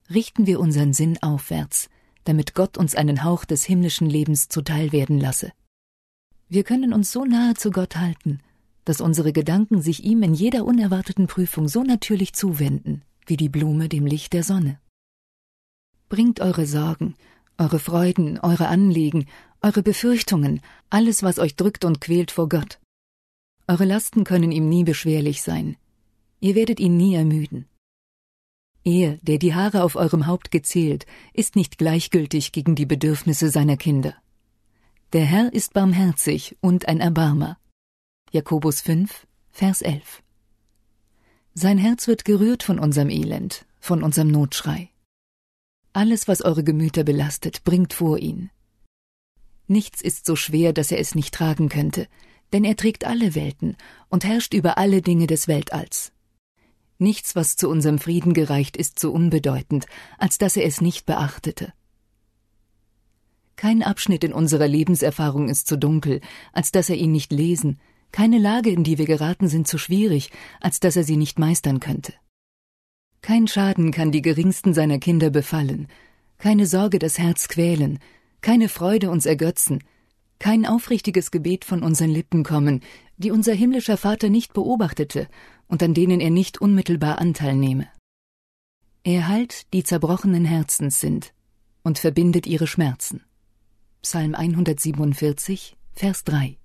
Richten 0.10 0.48
wir 0.48 0.60
unseren 0.60 0.94
Sinn 0.94 1.22
aufwärts, 1.22 1.92
damit 2.24 2.56
Gott 2.56 2.76
uns 2.76 2.96
einen 2.96 3.24
Hauch 3.24 3.46
des 3.46 3.66
himmlischen 3.66 4.10
Lebens 4.10 4.50
zuteil 4.50 4.92
werden 4.92 5.20
lasse. 5.20 5.54
Wir 6.50 6.64
können 6.64 6.94
uns 6.94 7.12
so 7.12 7.24
nahe 7.24 7.54
zu 7.54 7.70
Gott 7.70 7.98
halten, 7.98 8.40
dass 8.84 9.00
unsere 9.00 9.32
Gedanken 9.32 9.80
sich 9.80 10.04
ihm 10.04 10.24
in 10.24 10.34
jeder 10.34 10.66
unerwarteten 10.66 11.28
Prüfung 11.28 11.68
so 11.68 11.84
natürlich 11.84 12.34
zuwenden, 12.34 13.04
wie 13.28 13.38
die 13.38 13.50
Blume 13.50 13.90
dem 13.90 14.08
Licht 14.08 14.34
der 14.34 14.44
Sonne. 14.44 14.80
Bringt 16.10 16.40
eure 16.40 16.66
Sorgen, 16.66 17.14
eure 17.62 17.80
Freuden, 17.80 18.40
eure 18.40 18.68
Anliegen, 18.68 19.28
eure 19.62 19.84
Befürchtungen, 19.84 20.62
alles, 20.90 21.22
was 21.22 21.38
euch 21.38 21.56
drückt 21.56 21.86
und 21.86 22.02
quält 22.02 22.32
vor 22.32 22.50
Gott. 22.50 22.80
Eure 23.68 23.86
Lasten 23.86 24.24
können 24.24 24.52
ihm 24.52 24.68
nie 24.68 24.84
beschwerlich 24.84 25.44
sein. 25.44 25.78
Ihr 26.40 26.56
werdet 26.56 26.80
ihn 26.80 26.98
nie 26.98 27.14
ermüden. 27.16 27.68
Er, 28.84 29.18
der 29.22 29.38
die 29.38 29.54
Haare 29.54 29.84
auf 29.84 29.96
eurem 29.96 30.26
Haupt 30.26 30.50
gezählt, 30.50 31.06
ist 31.34 31.56
nicht 31.56 31.78
gleichgültig 31.78 32.52
gegen 32.52 32.74
die 32.76 32.88
Bedürfnisse 32.88 33.52
seiner 33.52 33.78
Kinder. 33.78 34.16
Der 35.14 35.26
Herr 35.26 35.54
ist 35.54 35.74
barmherzig 35.74 36.58
und 36.62 36.88
ein 36.88 37.00
Erbarmer. 37.00 37.60
Jakobus 38.32 38.82
5, 38.82 39.28
Vers 39.52 39.84
11. 39.84 40.24
Sein 41.54 41.78
Herz 41.78 42.08
wird 42.08 42.26
gerührt 42.26 42.64
von 42.64 42.80
unserem 42.80 43.10
Elend, 43.10 43.68
von 43.80 44.02
unserem 44.02 44.30
Notschrei. 44.30 44.91
Alles, 45.94 46.28
was 46.28 46.42
eure 46.42 46.64
Gemüter 46.64 47.04
belastet, 47.04 47.64
bringt 47.64 47.94
vor 47.94 48.18
ihn. 48.18 48.50
Nichts 49.68 50.02
ist 50.02 50.26
so 50.26 50.36
schwer, 50.36 50.74
dass 50.74 50.92
er 50.92 51.00
es 51.00 51.16
nicht 51.16 51.34
tragen 51.34 51.70
könnte, 51.70 52.08
denn 52.54 52.64
er 52.64 52.76
trägt 52.76 53.06
alle 53.06 53.36
Welten 53.36 53.76
und 54.10 54.24
herrscht 54.24 54.54
über 54.54 54.78
alle 54.78 55.02
Dinge 55.02 55.28
des 55.28 55.48
Weltalls. 55.48 56.12
Nichts, 56.98 57.36
was 57.36 57.56
zu 57.56 57.68
unserem 57.68 58.00
Frieden 58.00 58.34
gereicht, 58.34 58.78
ist 58.78 59.00
so 59.00 59.12
unbedeutend, 59.12 59.86
als 60.18 60.38
dass 60.38 60.56
er 60.56 60.66
es 60.66 60.82
nicht 60.82 61.06
beachtete. 61.06 61.74
Kein 63.56 63.84
Abschnitt 63.84 64.24
in 64.24 64.34
unserer 64.34 64.68
Lebenserfahrung 64.68 65.50
ist 65.50 65.68
so 65.68 65.76
dunkel, 65.76 66.22
als 66.54 66.72
dass 66.72 66.90
er 66.90 66.96
ihn 66.96 67.12
nicht 67.12 67.32
lesen, 67.32 67.80
keine 68.12 68.40
Lage, 68.40 68.70
in 68.70 68.84
die 68.84 68.98
wir 68.98 69.06
geraten, 69.06 69.48
sind 69.48 69.68
so 69.68 69.78
schwierig, 69.78 70.32
als 70.60 70.80
dass 70.80 70.96
er 70.96 71.04
sie 71.04 71.18
nicht 71.18 71.40
meistern 71.40 71.80
könnte. 71.80 72.14
Kein 73.22 73.48
Schaden 73.48 73.92
kann 73.92 74.12
die 74.12 74.22
geringsten 74.22 74.74
seiner 74.74 74.98
Kinder 74.98 75.30
befallen, 75.30 75.88
keine 76.40 76.66
Sorge 76.66 76.98
das 76.98 77.20
Herz 77.20 77.48
quälen, 77.48 78.00
keine 78.42 78.68
Freude 78.68 79.12
uns 79.12 79.28
ergötzen, 79.28 79.84
kein 80.40 80.66
aufrichtiges 80.66 81.30
Gebet 81.30 81.64
von 81.64 81.84
unseren 81.84 82.10
Lippen 82.10 82.44
kommen, 82.44 82.82
die 83.18 83.30
unser 83.30 83.54
himmlischer 83.54 83.98
Vater 83.98 84.30
nicht 84.30 84.54
beobachtete 84.54 85.28
und 85.68 85.84
an 85.84 85.94
denen 85.94 86.20
er 86.20 86.32
nicht 86.32 86.60
unmittelbar 86.60 87.20
Anteil 87.20 87.56
nehme. 87.56 87.88
Er 89.04 89.28
heilt, 89.28 89.72
die 89.74 89.84
zerbrochenen 89.84 90.46
Herzens 90.46 91.00
sind 91.00 91.34
und 91.84 92.00
verbindet 92.00 92.48
ihre 92.48 92.66
Schmerzen. 92.66 93.24
Psalm 94.02 94.34
147, 94.34 95.78
Vers 95.94 96.24
3. 96.24 96.58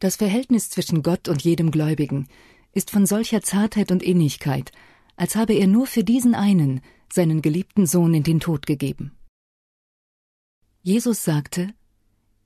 Das 0.00 0.16
Verhältnis 0.16 0.68
zwischen 0.68 1.02
Gott 1.02 1.28
und 1.28 1.42
jedem 1.42 1.70
Gläubigen 1.70 2.28
ist 2.72 2.90
von 2.90 3.06
solcher 3.06 3.40
Zartheit 3.40 3.90
und 3.90 4.02
Innigkeit, 4.02 4.72
als 5.16 5.36
habe 5.36 5.54
er 5.54 5.66
nur 5.66 5.86
für 5.86 6.04
diesen 6.04 6.34
einen, 6.34 6.80
seinen 7.12 7.42
geliebten 7.42 7.86
Sohn 7.86 8.14
in 8.14 8.22
den 8.22 8.40
Tod 8.40 8.66
gegeben. 8.66 9.12
Jesus 10.82 11.24
sagte, 11.24 11.74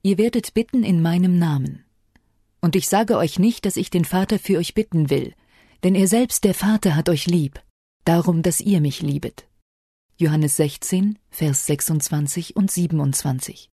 Ihr 0.03 0.19
werdet 0.19 0.55
bitten 0.55 0.85
in 0.85 1.03
meinem 1.03 1.37
Namen. 1.37 1.85
Und 2.61 2.77
ich 2.77 2.87
sage 2.87 3.17
euch 3.17 3.41
nicht, 3.41 3.65
dass 3.65 3.77
ich 3.77 3.91
den 3.91 4.05
Vater 4.05 4.39
für 4.39 4.59
euch 4.59 4.73
bitten 4.73 5.11
will, 5.11 5.35
denn 5.83 5.97
er 5.97 6.07
selbst 6.07 6.45
der 6.45 6.55
Vater 6.55 6.95
hat 6.95 7.09
euch 7.09 7.27
lieb, 7.27 7.61
darum, 8.05 8.43
dass 8.43 8.61
ihr 8.61 8.81
mich 8.81 9.03
liebet. 9.03 9.49
Johannes 10.17 10.57
16, 10.57 11.19
Vers 11.29 11.67
26 11.67 12.55
und 12.55 12.71
27. 12.71 13.69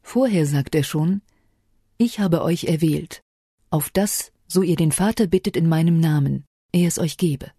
Vorher 0.00 0.46
sagt 0.46 0.74
er 0.74 0.82
schon, 0.82 1.20
Ich 1.98 2.18
habe 2.18 2.40
euch 2.40 2.64
erwählt, 2.64 3.20
auf 3.68 3.90
das, 3.90 4.32
so 4.48 4.62
ihr 4.62 4.76
den 4.76 4.92
Vater 4.92 5.26
bittet 5.26 5.56
in 5.56 5.68
meinem 5.68 6.00
Namen, 6.00 6.45
er 6.72 6.88
es 6.88 6.98
euch 6.98 7.16
gebe. 7.16 7.52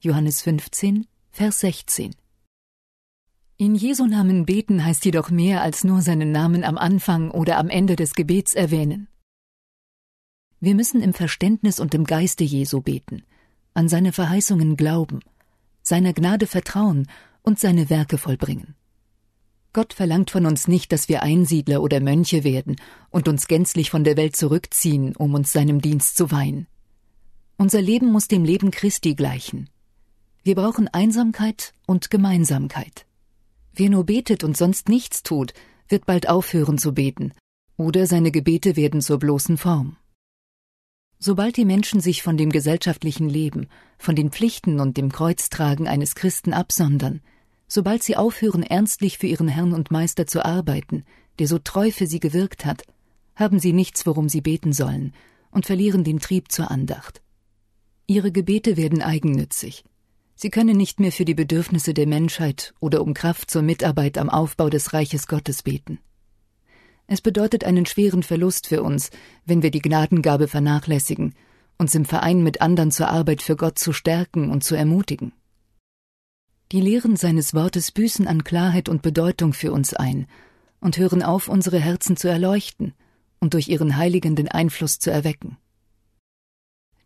Johannes 0.00 0.42
15, 0.42 1.06
Vers 1.30 1.60
16. 1.60 2.14
In 3.56 3.74
Jesu 3.74 4.06
Namen 4.06 4.44
beten 4.46 4.84
heißt 4.84 5.04
jedoch 5.04 5.30
mehr 5.30 5.62
als 5.62 5.84
nur 5.84 6.02
seinen 6.02 6.32
Namen 6.32 6.64
am 6.64 6.76
Anfang 6.76 7.30
oder 7.30 7.58
am 7.58 7.68
Ende 7.68 7.94
des 7.96 8.14
Gebets 8.14 8.54
erwähnen. 8.54 9.08
Wir 10.60 10.74
müssen 10.74 11.02
im 11.02 11.12
Verständnis 11.12 11.78
und 11.78 11.94
im 11.94 12.04
Geiste 12.04 12.44
Jesu 12.44 12.80
beten, 12.80 13.22
an 13.74 13.88
seine 13.88 14.12
Verheißungen 14.12 14.76
glauben, 14.76 15.20
seiner 15.82 16.12
Gnade 16.12 16.46
vertrauen 16.46 17.06
und 17.42 17.58
seine 17.58 17.90
Werke 17.90 18.18
vollbringen. 18.18 18.74
Gott 19.72 19.92
verlangt 19.92 20.30
von 20.30 20.44
uns 20.44 20.68
nicht, 20.68 20.92
dass 20.92 21.08
wir 21.08 21.22
Einsiedler 21.22 21.82
oder 21.82 22.00
Mönche 22.00 22.44
werden 22.44 22.76
und 23.10 23.28
uns 23.28 23.46
gänzlich 23.46 23.90
von 23.90 24.04
der 24.04 24.16
Welt 24.16 24.36
zurückziehen, 24.36 25.16
um 25.16 25.34
uns 25.34 25.52
seinem 25.52 25.80
Dienst 25.80 26.16
zu 26.16 26.30
weihen. 26.30 26.66
Unser 27.62 27.80
Leben 27.80 28.10
muss 28.10 28.26
dem 28.26 28.44
Leben 28.44 28.72
Christi 28.72 29.14
gleichen. 29.14 29.70
Wir 30.42 30.56
brauchen 30.56 30.88
Einsamkeit 30.88 31.74
und 31.86 32.10
Gemeinsamkeit. 32.10 33.06
Wer 33.72 33.88
nur 33.88 34.04
betet 34.04 34.42
und 34.42 34.56
sonst 34.56 34.88
nichts 34.88 35.22
tut, 35.22 35.54
wird 35.86 36.04
bald 36.04 36.28
aufhören 36.28 36.76
zu 36.76 36.92
beten, 36.92 37.32
oder 37.76 38.08
seine 38.08 38.32
Gebete 38.32 38.74
werden 38.74 39.00
zur 39.00 39.20
bloßen 39.20 39.58
Form. 39.58 39.96
Sobald 41.20 41.56
die 41.56 41.64
Menschen 41.64 42.00
sich 42.00 42.24
von 42.24 42.36
dem 42.36 42.50
gesellschaftlichen 42.50 43.28
Leben, 43.28 43.68
von 43.96 44.16
den 44.16 44.32
Pflichten 44.32 44.80
und 44.80 44.96
dem 44.96 45.12
Kreuztragen 45.12 45.86
eines 45.86 46.16
Christen 46.16 46.52
absondern, 46.54 47.20
sobald 47.68 48.02
sie 48.02 48.16
aufhören, 48.16 48.64
ernstlich 48.64 49.18
für 49.18 49.28
ihren 49.28 49.46
Herrn 49.46 49.72
und 49.72 49.92
Meister 49.92 50.26
zu 50.26 50.44
arbeiten, 50.44 51.04
der 51.38 51.46
so 51.46 51.60
treu 51.60 51.92
für 51.92 52.08
sie 52.08 52.18
gewirkt 52.18 52.66
hat, 52.66 52.82
haben 53.36 53.60
sie 53.60 53.72
nichts, 53.72 54.04
worum 54.04 54.28
sie 54.28 54.40
beten 54.40 54.72
sollen, 54.72 55.14
und 55.52 55.64
verlieren 55.64 56.02
den 56.02 56.18
Trieb 56.18 56.50
zur 56.50 56.68
Andacht. 56.68 57.22
Ihre 58.12 58.30
Gebete 58.30 58.76
werden 58.76 59.00
eigennützig. 59.00 59.84
Sie 60.34 60.50
können 60.50 60.76
nicht 60.76 61.00
mehr 61.00 61.12
für 61.12 61.24
die 61.24 61.32
Bedürfnisse 61.32 61.94
der 61.94 62.06
Menschheit 62.06 62.74
oder 62.78 63.00
um 63.00 63.14
Kraft 63.14 63.50
zur 63.50 63.62
Mitarbeit 63.62 64.18
am 64.18 64.28
Aufbau 64.28 64.68
des 64.68 64.92
Reiches 64.92 65.26
Gottes 65.26 65.62
beten. 65.62 65.98
Es 67.06 67.22
bedeutet 67.22 67.64
einen 67.64 67.86
schweren 67.86 68.22
Verlust 68.22 68.66
für 68.66 68.82
uns, 68.82 69.08
wenn 69.46 69.62
wir 69.62 69.70
die 69.70 69.80
Gnadengabe 69.80 70.46
vernachlässigen, 70.46 71.34
uns 71.78 71.94
im 71.94 72.04
Verein 72.04 72.42
mit 72.42 72.60
anderen 72.60 72.90
zur 72.90 73.08
Arbeit 73.08 73.40
für 73.40 73.56
Gott 73.56 73.78
zu 73.78 73.94
stärken 73.94 74.50
und 74.50 74.62
zu 74.62 74.74
ermutigen. 74.74 75.32
Die 76.70 76.82
Lehren 76.82 77.16
seines 77.16 77.54
Wortes 77.54 77.92
büßen 77.92 78.28
an 78.28 78.44
Klarheit 78.44 78.90
und 78.90 79.00
Bedeutung 79.00 79.54
für 79.54 79.72
uns 79.72 79.94
ein 79.94 80.26
und 80.82 80.98
hören 80.98 81.22
auf, 81.22 81.48
unsere 81.48 81.78
Herzen 81.78 82.18
zu 82.18 82.28
erleuchten 82.28 82.92
und 83.40 83.54
durch 83.54 83.68
ihren 83.68 83.96
heiligenden 83.96 84.48
Einfluss 84.48 84.98
zu 84.98 85.10
erwecken. 85.10 85.56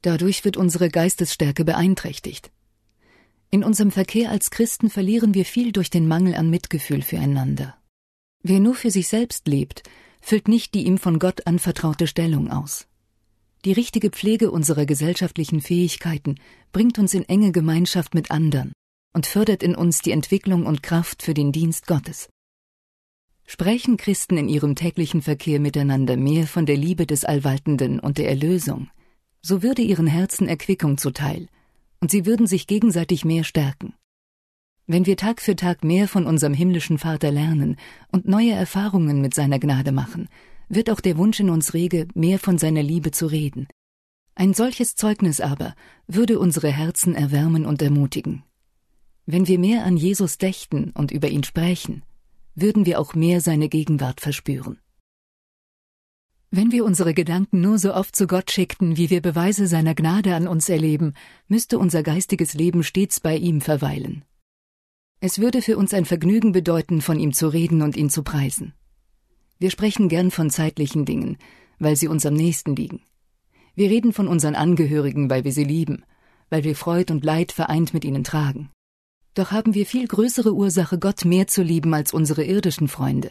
Dadurch 0.02 0.44
wird 0.44 0.56
unsere 0.56 0.88
Geistesstärke 0.88 1.64
beeinträchtigt. 1.64 2.50
In 3.50 3.64
unserem 3.64 3.90
Verkehr 3.90 4.30
als 4.30 4.50
Christen 4.50 4.90
verlieren 4.90 5.34
wir 5.34 5.44
viel 5.44 5.72
durch 5.72 5.90
den 5.90 6.08
Mangel 6.08 6.34
an 6.34 6.50
Mitgefühl 6.50 7.02
füreinander. 7.02 7.76
Wer 8.42 8.60
nur 8.60 8.74
für 8.74 8.90
sich 8.90 9.08
selbst 9.08 9.48
lebt, 9.48 9.82
füllt 10.20 10.48
nicht 10.48 10.74
die 10.74 10.86
ihm 10.86 10.98
von 10.98 11.18
Gott 11.18 11.46
anvertraute 11.46 12.06
Stellung 12.06 12.50
aus. 12.50 12.86
Die 13.64 13.72
richtige 13.72 14.10
Pflege 14.10 14.50
unserer 14.50 14.86
gesellschaftlichen 14.86 15.60
Fähigkeiten 15.60 16.36
bringt 16.72 16.98
uns 16.98 17.14
in 17.14 17.28
enge 17.28 17.52
Gemeinschaft 17.52 18.14
mit 18.14 18.30
anderen 18.30 18.72
und 19.12 19.26
fördert 19.26 19.62
in 19.62 19.74
uns 19.74 20.02
die 20.02 20.12
Entwicklung 20.12 20.66
und 20.66 20.82
Kraft 20.82 21.22
für 21.22 21.34
den 21.34 21.50
Dienst 21.50 21.86
Gottes. 21.86 22.28
Sprechen 23.44 23.96
Christen 23.96 24.36
in 24.36 24.48
ihrem 24.48 24.74
täglichen 24.74 25.22
Verkehr 25.22 25.60
miteinander 25.60 26.16
mehr 26.16 26.46
von 26.46 26.66
der 26.66 26.76
Liebe 26.76 27.06
des 27.06 27.24
Allwaltenden 27.24 28.00
und 28.00 28.18
der 28.18 28.28
Erlösung, 28.28 28.90
so 29.46 29.62
würde 29.62 29.82
ihren 29.82 30.08
Herzen 30.08 30.48
Erquickung 30.48 30.98
zuteil, 30.98 31.46
und 32.00 32.10
sie 32.10 32.26
würden 32.26 32.48
sich 32.48 32.66
gegenseitig 32.66 33.24
mehr 33.24 33.44
stärken. 33.44 33.94
Wenn 34.88 35.06
wir 35.06 35.16
Tag 35.16 35.40
für 35.40 35.54
Tag 35.54 35.84
mehr 35.84 36.08
von 36.08 36.26
unserem 36.26 36.52
himmlischen 36.52 36.98
Vater 36.98 37.30
lernen 37.30 37.76
und 38.10 38.26
neue 38.26 38.52
Erfahrungen 38.52 39.20
mit 39.20 39.34
seiner 39.34 39.60
Gnade 39.60 39.92
machen, 39.92 40.28
wird 40.68 40.90
auch 40.90 41.00
der 41.00 41.16
Wunsch 41.16 41.38
in 41.38 41.48
uns 41.48 41.74
rege, 41.74 42.08
mehr 42.14 42.40
von 42.40 42.58
seiner 42.58 42.82
Liebe 42.82 43.12
zu 43.12 43.26
reden. 43.26 43.68
Ein 44.34 44.52
solches 44.52 44.96
Zeugnis 44.96 45.40
aber 45.40 45.76
würde 46.08 46.40
unsere 46.40 46.72
Herzen 46.72 47.14
erwärmen 47.14 47.66
und 47.66 47.82
ermutigen. 47.82 48.42
Wenn 49.26 49.46
wir 49.46 49.60
mehr 49.60 49.84
an 49.84 49.96
Jesus 49.96 50.38
dächten 50.38 50.90
und 50.90 51.12
über 51.12 51.28
ihn 51.28 51.44
sprechen, 51.44 52.02
würden 52.56 52.84
wir 52.84 53.00
auch 53.00 53.14
mehr 53.14 53.40
seine 53.40 53.68
Gegenwart 53.68 54.20
verspüren. 54.20 54.80
Wenn 56.56 56.72
wir 56.72 56.86
unsere 56.86 57.12
Gedanken 57.12 57.60
nur 57.60 57.78
so 57.78 57.92
oft 57.92 58.16
zu 58.16 58.26
Gott 58.26 58.50
schickten, 58.50 58.96
wie 58.96 59.10
wir 59.10 59.20
Beweise 59.20 59.66
seiner 59.66 59.94
Gnade 59.94 60.34
an 60.34 60.48
uns 60.48 60.70
erleben, 60.70 61.12
müsste 61.48 61.78
unser 61.78 62.02
geistiges 62.02 62.54
Leben 62.54 62.82
stets 62.82 63.20
bei 63.20 63.36
ihm 63.36 63.60
verweilen. 63.60 64.24
Es 65.20 65.38
würde 65.38 65.60
für 65.60 65.76
uns 65.76 65.92
ein 65.92 66.06
Vergnügen 66.06 66.52
bedeuten, 66.52 67.02
von 67.02 67.20
ihm 67.20 67.34
zu 67.34 67.48
reden 67.48 67.82
und 67.82 67.94
ihn 67.94 68.08
zu 68.08 68.22
preisen. 68.22 68.72
Wir 69.58 69.68
sprechen 69.68 70.08
gern 70.08 70.30
von 70.30 70.48
zeitlichen 70.48 71.04
Dingen, 71.04 71.36
weil 71.78 71.94
sie 71.94 72.08
uns 72.08 72.24
am 72.24 72.32
nächsten 72.32 72.74
liegen. 72.74 73.02
Wir 73.74 73.90
reden 73.90 74.14
von 74.14 74.26
unseren 74.26 74.54
Angehörigen, 74.54 75.28
weil 75.28 75.44
wir 75.44 75.52
sie 75.52 75.64
lieben, 75.64 76.04
weil 76.48 76.64
wir 76.64 76.74
Freud 76.74 77.12
und 77.12 77.22
Leid 77.22 77.52
vereint 77.52 77.92
mit 77.92 78.02
ihnen 78.02 78.24
tragen. 78.24 78.70
Doch 79.34 79.50
haben 79.50 79.74
wir 79.74 79.84
viel 79.84 80.08
größere 80.08 80.54
Ursache, 80.54 80.98
Gott 80.98 81.26
mehr 81.26 81.48
zu 81.48 81.62
lieben 81.62 81.92
als 81.92 82.14
unsere 82.14 82.44
irdischen 82.44 82.88
Freunde. 82.88 83.30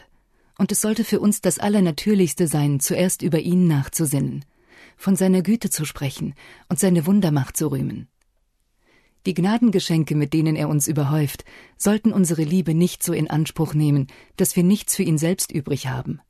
Und 0.58 0.72
es 0.72 0.80
sollte 0.80 1.04
für 1.04 1.20
uns 1.20 1.40
das 1.40 1.58
Allernatürlichste 1.58 2.46
sein, 2.46 2.80
zuerst 2.80 3.22
über 3.22 3.40
ihn 3.40 3.66
nachzusinnen, 3.66 4.44
von 4.96 5.16
seiner 5.16 5.42
Güte 5.42 5.70
zu 5.70 5.84
sprechen 5.84 6.34
und 6.68 6.78
seine 6.78 7.06
Wundermacht 7.06 7.56
zu 7.56 7.70
rühmen. 7.70 8.08
Die 9.26 9.34
Gnadengeschenke, 9.34 10.14
mit 10.14 10.32
denen 10.32 10.54
er 10.54 10.68
uns 10.68 10.86
überhäuft, 10.86 11.44
sollten 11.76 12.12
unsere 12.12 12.44
Liebe 12.44 12.74
nicht 12.74 13.02
so 13.02 13.12
in 13.12 13.28
Anspruch 13.28 13.74
nehmen, 13.74 14.06
dass 14.36 14.54
wir 14.54 14.62
nichts 14.62 14.94
für 14.94 15.02
ihn 15.02 15.18
selbst 15.18 15.50
übrig 15.50 15.88
haben. 15.88 16.20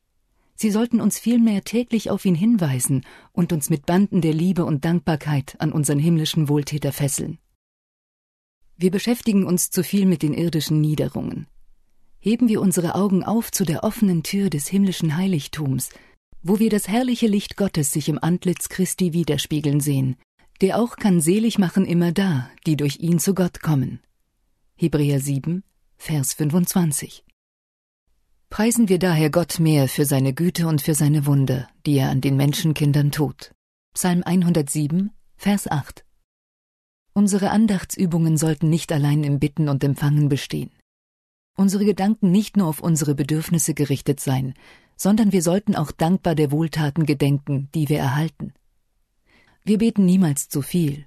Sie 0.55 0.71
sollten 0.71 1.03
uns 1.03 1.19
vielmehr 1.19 1.63
täglich 1.63 2.09
auf 2.09 2.25
ihn 2.25 2.35
hinweisen 2.35 3.05
und 3.33 3.53
uns 3.53 3.69
mit 3.69 3.85
Banden 3.85 4.23
der 4.23 4.33
Liebe 4.33 4.65
und 4.65 4.87
Dankbarkeit 4.87 5.57
an 5.59 5.71
unseren 5.71 5.99
himmlischen 5.99 6.49
Wohltäter 6.49 6.93
fesseln. 6.93 7.39
Wir 8.79 8.91
beschäftigen 8.91 9.45
uns 9.45 9.71
zu 9.71 9.85
viel 9.85 10.07
mit 10.07 10.23
den 10.23 10.33
irdischen 10.33 10.81
Niederungen. 10.81 11.47
Heben 12.27 12.49
wir 12.49 12.61
unsere 12.61 12.97
Augen 12.97 13.23
auf 13.23 13.53
zu 13.53 13.65
der 13.65 13.85
offenen 13.85 14.25
Tür 14.25 14.51
des 14.51 14.67
himmlischen 14.67 15.17
Heiligtums, 15.17 15.91
wo 16.43 16.59
wir 16.59 16.71
das 16.71 16.89
herrliche 16.89 17.29
Licht 17.29 17.57
Gottes 17.57 17.93
sich 17.93 18.09
im 18.09 18.19
Antlitz 18.21 18.69
Christi 18.69 19.13
widerspiegeln 19.13 19.79
sehen, 19.79 20.17
der 20.61 20.81
auch 20.81 20.97
kann 20.97 21.21
selig 21.21 21.57
machen 21.61 21.85
immer 21.85 22.11
da, 22.11 22.51
die 22.67 22.77
durch 22.77 22.99
ihn 22.99 23.21
zu 23.21 23.33
Gott 23.33 23.61
kommen. 23.61 24.01
Hebräer 24.75 25.21
7, 25.21 25.63
Vers 25.99 26.35
25. 26.35 27.25
Preisen 28.51 28.89
wir 28.89 28.99
daher 28.99 29.31
Gott 29.31 29.61
mehr 29.61 29.89
für 29.89 30.05
seine 30.05 30.35
Güte 30.35 30.67
und 30.67 30.83
für 30.83 30.97
seine 30.97 31.27
Wunder, 31.27 31.69
die 31.87 31.97
er 31.97 32.11
an 32.11 32.23
den 32.23 32.37
Menschenkindern 32.37 33.13
tut. 33.13 33.53
Psalm 33.95 34.25
107, 34.25 35.13
Vers 35.37 35.71
8. 35.71 36.05
Unsere 37.13 37.51
Andachtsübungen 37.51 38.37
sollten 38.37 38.69
nicht 38.69 38.91
allein 38.91 39.23
im 39.23 39.39
Bitten 39.39 39.69
und 39.69 39.85
Empfangen 39.85 40.29
bestehen. 40.29 40.76
Unsere 41.57 41.87
Gedanken 41.87 42.31
nicht 42.31 42.57
nur 42.57 42.67
auf 42.69 42.81
unsere 42.81 43.15
Bedürfnisse 43.15 43.73
gerichtet 43.73 44.21
sein, 44.21 44.55
sondern 44.97 45.33
wir 45.33 45.43
sollten 45.43 45.75
auch 45.75 45.91
dankbar 45.91 46.35
der 46.35 46.51
Wohltaten 46.51 47.07
gedenken, 47.07 47.69
die 47.75 47.89
wir 47.89 47.99
erhalten. 47.99 48.53
Wir 49.65 49.79
beten 49.79 50.05
niemals 50.05 50.49
zu 50.49 50.63
viel, 50.63 51.07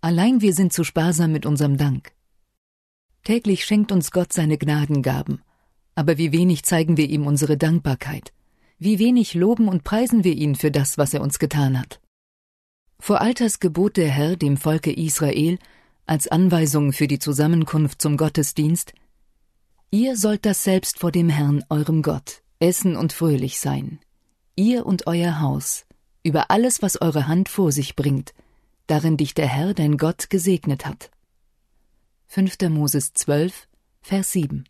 allein 0.00 0.40
wir 0.40 0.54
sind 0.54 0.72
zu 0.72 0.84
sparsam 0.84 1.32
mit 1.32 1.46
unserem 1.46 1.76
Dank. 1.76 2.12
Täglich 3.24 3.64
schenkt 3.64 3.92
uns 3.92 4.12
Gott 4.12 4.32
seine 4.32 4.56
Gnadengaben, 4.56 5.42
aber 5.94 6.16
wie 6.16 6.32
wenig 6.32 6.64
zeigen 6.64 6.96
wir 6.96 7.08
ihm 7.08 7.26
unsere 7.26 7.56
Dankbarkeit, 7.56 8.32
wie 8.78 9.00
wenig 9.00 9.34
loben 9.34 9.68
und 9.68 9.82
preisen 9.82 10.22
wir 10.22 10.34
ihn 10.34 10.54
für 10.54 10.70
das, 10.70 10.96
was 10.96 11.12
er 11.12 11.20
uns 11.20 11.38
getan 11.38 11.78
hat. 11.78 12.00
Vor 13.00 13.20
Alters 13.20 13.60
gebot 13.60 13.96
der 13.96 14.08
Herr 14.08 14.36
dem 14.36 14.56
Volke 14.56 14.92
Israel 14.92 15.58
als 16.06 16.28
Anweisung 16.28 16.92
für 16.92 17.06
die 17.06 17.18
Zusammenkunft 17.18 18.00
zum 18.00 18.16
Gottesdienst 18.16 18.94
Ihr 19.90 20.18
sollt 20.18 20.44
das 20.44 20.64
selbst 20.64 20.98
vor 20.98 21.10
dem 21.10 21.30
Herrn, 21.30 21.64
eurem 21.70 22.02
Gott, 22.02 22.42
essen 22.58 22.94
und 22.94 23.14
fröhlich 23.14 23.58
sein, 23.58 24.00
ihr 24.54 24.84
und 24.84 25.06
euer 25.06 25.40
Haus, 25.40 25.86
über 26.22 26.50
alles, 26.50 26.82
was 26.82 27.00
eure 27.00 27.26
Hand 27.26 27.48
vor 27.48 27.72
sich 27.72 27.96
bringt, 27.96 28.34
darin 28.86 29.16
dich 29.16 29.32
der 29.32 29.46
Herr, 29.46 29.72
dein 29.72 29.96
Gott, 29.96 30.28
gesegnet 30.28 30.84
hat. 30.84 31.10
5. 32.26 32.68
Moses 32.68 33.14
12, 33.14 33.66
Vers 34.02 34.32
7. 34.32 34.64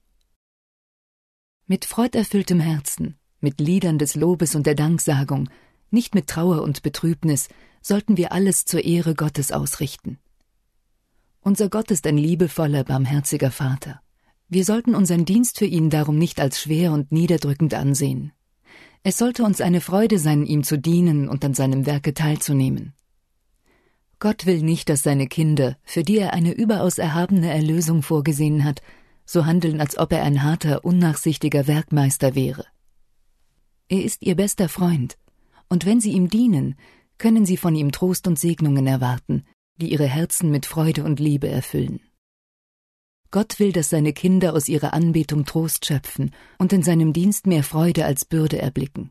Mit 1.67 1.85
freuderfülltem 1.85 2.61
Herzen, 2.61 3.19
mit 3.41 3.61
Liedern 3.61 3.99
des 3.99 4.15
Lobes 4.15 4.55
und 4.55 4.69
der 4.69 4.77
Danksagung, 4.77 5.51
nicht 5.91 6.15
mit 6.15 6.29
Trauer 6.29 6.63
und 6.63 6.83
Betrübnis, 6.83 7.49
sollten 7.83 8.17
wir 8.17 8.31
alles 8.31 8.67
zur 8.67 8.85
Ehre 8.85 9.17
Gottes 9.17 9.51
ausrichten. 9.51 10.21
Unser 11.41 11.69
Gott 11.69 11.91
ist 11.91 12.07
ein 12.07 12.19
liebevoller, 12.19 12.85
barmherziger 12.85 13.51
Vater. 13.51 14.01
Wir 14.51 14.65
sollten 14.65 14.95
unseren 14.95 15.27
Dienst 15.27 15.59
für 15.59 15.67
ihn 15.67 15.91
darum 15.91 16.17
nicht 16.17 16.41
als 16.41 16.61
schwer 16.61 16.93
und 16.93 17.13
niederdrückend 17.13 17.75
ansehen. 17.75 18.33
Es 19.03 19.19
sollte 19.19 19.45
uns 19.45 19.61
eine 19.61 19.81
Freude 19.81 20.19
sein, 20.19 20.47
ihm 20.47 20.65
zu 20.65 20.79
dienen 20.79 21.29
und 21.29 21.45
an 21.45 21.55
seinem 21.55 21.85
Werke 21.85 22.15
teilzunehmen. 22.15 22.95
Gott 24.21 24.47
will 24.47 24.63
nicht, 24.63 24.89
dass 24.89 25.03
seine 25.03 25.27
Kinder, 25.27 25.77
für 25.85 26.03
die 26.03 26.19
er 26.19 26.33
eine 26.33 26.53
überaus 26.53 26.99
erhabene 26.99 27.53
Erlösung 27.53 28.03
vorgesehen 28.03 28.65
hat, 28.65 28.83
so 29.25 29.45
handeln, 29.45 29.81
als 29.81 29.99
ob 29.99 30.13
er 30.13 30.23
ein 30.23 30.43
harter, 30.43 30.85
unnachsichtiger 30.85 31.67
Werkmeister 31.67 32.35
wäre. 32.35 32.65
Er 33.89 34.03
ist 34.03 34.23
ihr 34.23 34.35
bester 34.35 34.69
Freund, 34.69 35.19
und 35.69 35.85
wenn 35.85 36.01
sie 36.01 36.13
ihm 36.13 36.31
dienen, 36.31 36.75
können 37.19 37.45
sie 37.45 37.59
von 37.59 37.75
ihm 37.75 37.93
Trost 37.93 38.27
und 38.27 38.39
Segnungen 38.39 38.87
erwarten, 38.87 39.45
die 39.77 39.93
ihre 39.93 40.07
Herzen 40.07 40.51
mit 40.51 40.67
Freude 40.67 41.05
und 41.05 41.21
Liebe 41.21 41.49
erfüllen. 41.49 42.01
Gott 43.31 43.59
will, 43.59 43.73
dass 43.73 43.91
seine 43.91 44.13
Kinder 44.13 44.55
aus 44.55 44.69
ihrer 44.69 44.95
Anbetung 44.95 45.45
Trost 45.45 45.85
schöpfen 45.85 46.31
und 46.59 46.73
in 46.73 46.83
seinem 46.83 47.13
Dienst 47.13 47.47
mehr 47.47 47.63
Freude 47.63 48.07
als 48.07 48.25
Bürde 48.25 48.59
erblicken. 48.59 49.11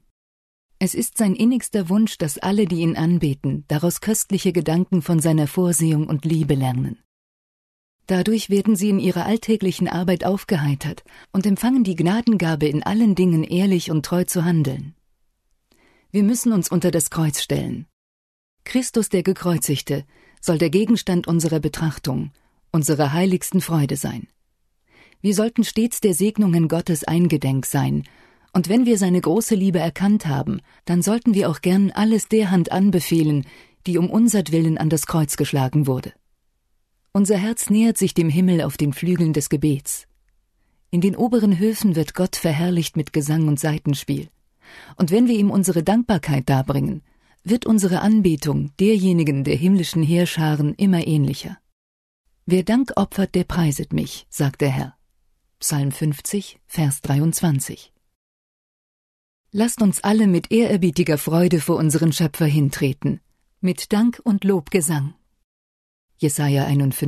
Es 0.79 0.93
ist 0.95 1.17
sein 1.17 1.35
innigster 1.35 1.89
Wunsch, 1.89 2.17
dass 2.17 2.37
alle, 2.37 2.65
die 2.65 2.81
ihn 2.81 2.97
anbeten, 2.97 3.65
daraus 3.67 4.01
köstliche 4.01 4.53
Gedanken 4.53 5.01
von 5.01 5.19
seiner 5.19 5.47
Vorsehung 5.47 6.07
und 6.07 6.25
Liebe 6.25 6.55
lernen. 6.55 6.99
Dadurch 8.07 8.49
werden 8.49 8.75
sie 8.75 8.89
in 8.89 8.99
ihrer 8.99 9.25
alltäglichen 9.25 9.87
Arbeit 9.87 10.23
aufgeheitert 10.23 11.03
und 11.31 11.45
empfangen 11.45 11.83
die 11.83 11.95
Gnadengabe, 11.95 12.67
in 12.67 12.83
allen 12.83 13.15
Dingen 13.15 13.43
ehrlich 13.43 13.91
und 13.91 14.05
treu 14.05 14.23
zu 14.23 14.45
handeln. 14.45 14.95
Wir 16.11 16.23
müssen 16.23 16.53
uns 16.53 16.69
unter 16.69 16.89
das 16.89 17.09
Kreuz 17.09 17.41
stellen. 17.41 17.85
Christus 18.63 19.09
der 19.09 19.23
Gekreuzigte 19.23 20.05
soll 20.41 20.57
der 20.57 20.69
Gegenstand 20.69 21.27
unserer 21.27 21.59
Betrachtung, 21.59 22.31
unserer 22.71 23.13
heiligsten 23.13 23.61
Freude 23.61 23.95
sein. 23.95 24.27
Wir 25.21 25.33
sollten 25.33 25.63
stets 25.63 25.99
der 25.99 26.13
Segnungen 26.13 26.67
Gottes 26.67 27.03
eingedenk 27.03 27.65
sein, 27.65 28.03
und 28.53 28.69
wenn 28.69 28.85
wir 28.85 28.97
seine 28.97 29.21
große 29.21 29.55
Liebe 29.55 29.79
erkannt 29.79 30.25
haben, 30.25 30.61
dann 30.85 31.01
sollten 31.01 31.33
wir 31.33 31.49
auch 31.49 31.61
gern 31.61 31.91
alles 31.91 32.27
der 32.27 32.49
Hand 32.49 32.71
anbefehlen, 32.71 33.45
die 33.85 33.97
um 33.97 34.09
unsertwillen 34.09 34.77
an 34.77 34.89
das 34.89 35.05
Kreuz 35.05 35.37
geschlagen 35.37 35.85
wurde. 35.85 36.13
Unser 37.13 37.37
Herz 37.37 37.69
nähert 37.69 37.97
sich 37.97 38.13
dem 38.13 38.29
Himmel 38.29 38.61
auf 38.61 38.77
den 38.77 38.93
Flügeln 38.93 39.33
des 39.33 39.49
Gebets. 39.49 40.07
In 40.89 41.01
den 41.01 41.15
oberen 41.15 41.59
Höfen 41.59 41.95
wird 41.95 42.13
Gott 42.13 42.35
verherrlicht 42.35 42.95
mit 42.97 43.13
Gesang 43.13 43.47
und 43.47 43.59
Saitenspiel. 43.59 44.29
Und 44.95 45.11
wenn 45.11 45.27
wir 45.27 45.35
ihm 45.35 45.51
unsere 45.51 45.83
Dankbarkeit 45.83 46.49
darbringen, 46.49 47.01
wird 47.43 47.65
unsere 47.65 48.01
Anbetung 48.01 48.71
derjenigen 48.79 49.43
der 49.43 49.55
himmlischen 49.55 50.03
Heerscharen 50.03 50.73
immer 50.75 51.05
ähnlicher. 51.07 51.57
Wer 52.49 52.63
Dank 52.63 52.93
opfert, 52.95 53.35
der 53.35 53.43
preiset 53.43 53.91
mich, 53.91 54.25
sagt 54.29 54.61
der 54.61 54.69
Herr. 54.69 54.97
Psalm 55.59 55.91
50, 55.91 56.61
Vers 56.65 57.01
23. 57.01 57.91
Lasst 59.51 59.81
uns 59.81 60.01
alle 60.01 60.27
mit 60.27 60.49
ehrerbietiger 60.49 61.17
Freude 61.17 61.59
vor 61.59 61.75
unseren 61.75 62.13
Schöpfer 62.13 62.45
hintreten, 62.45 63.19
mit 63.59 63.91
Dank 63.91 64.21
und 64.23 64.45
Lobgesang. 64.45 65.13
Jesaja 66.15 66.63
51, 66.63 67.03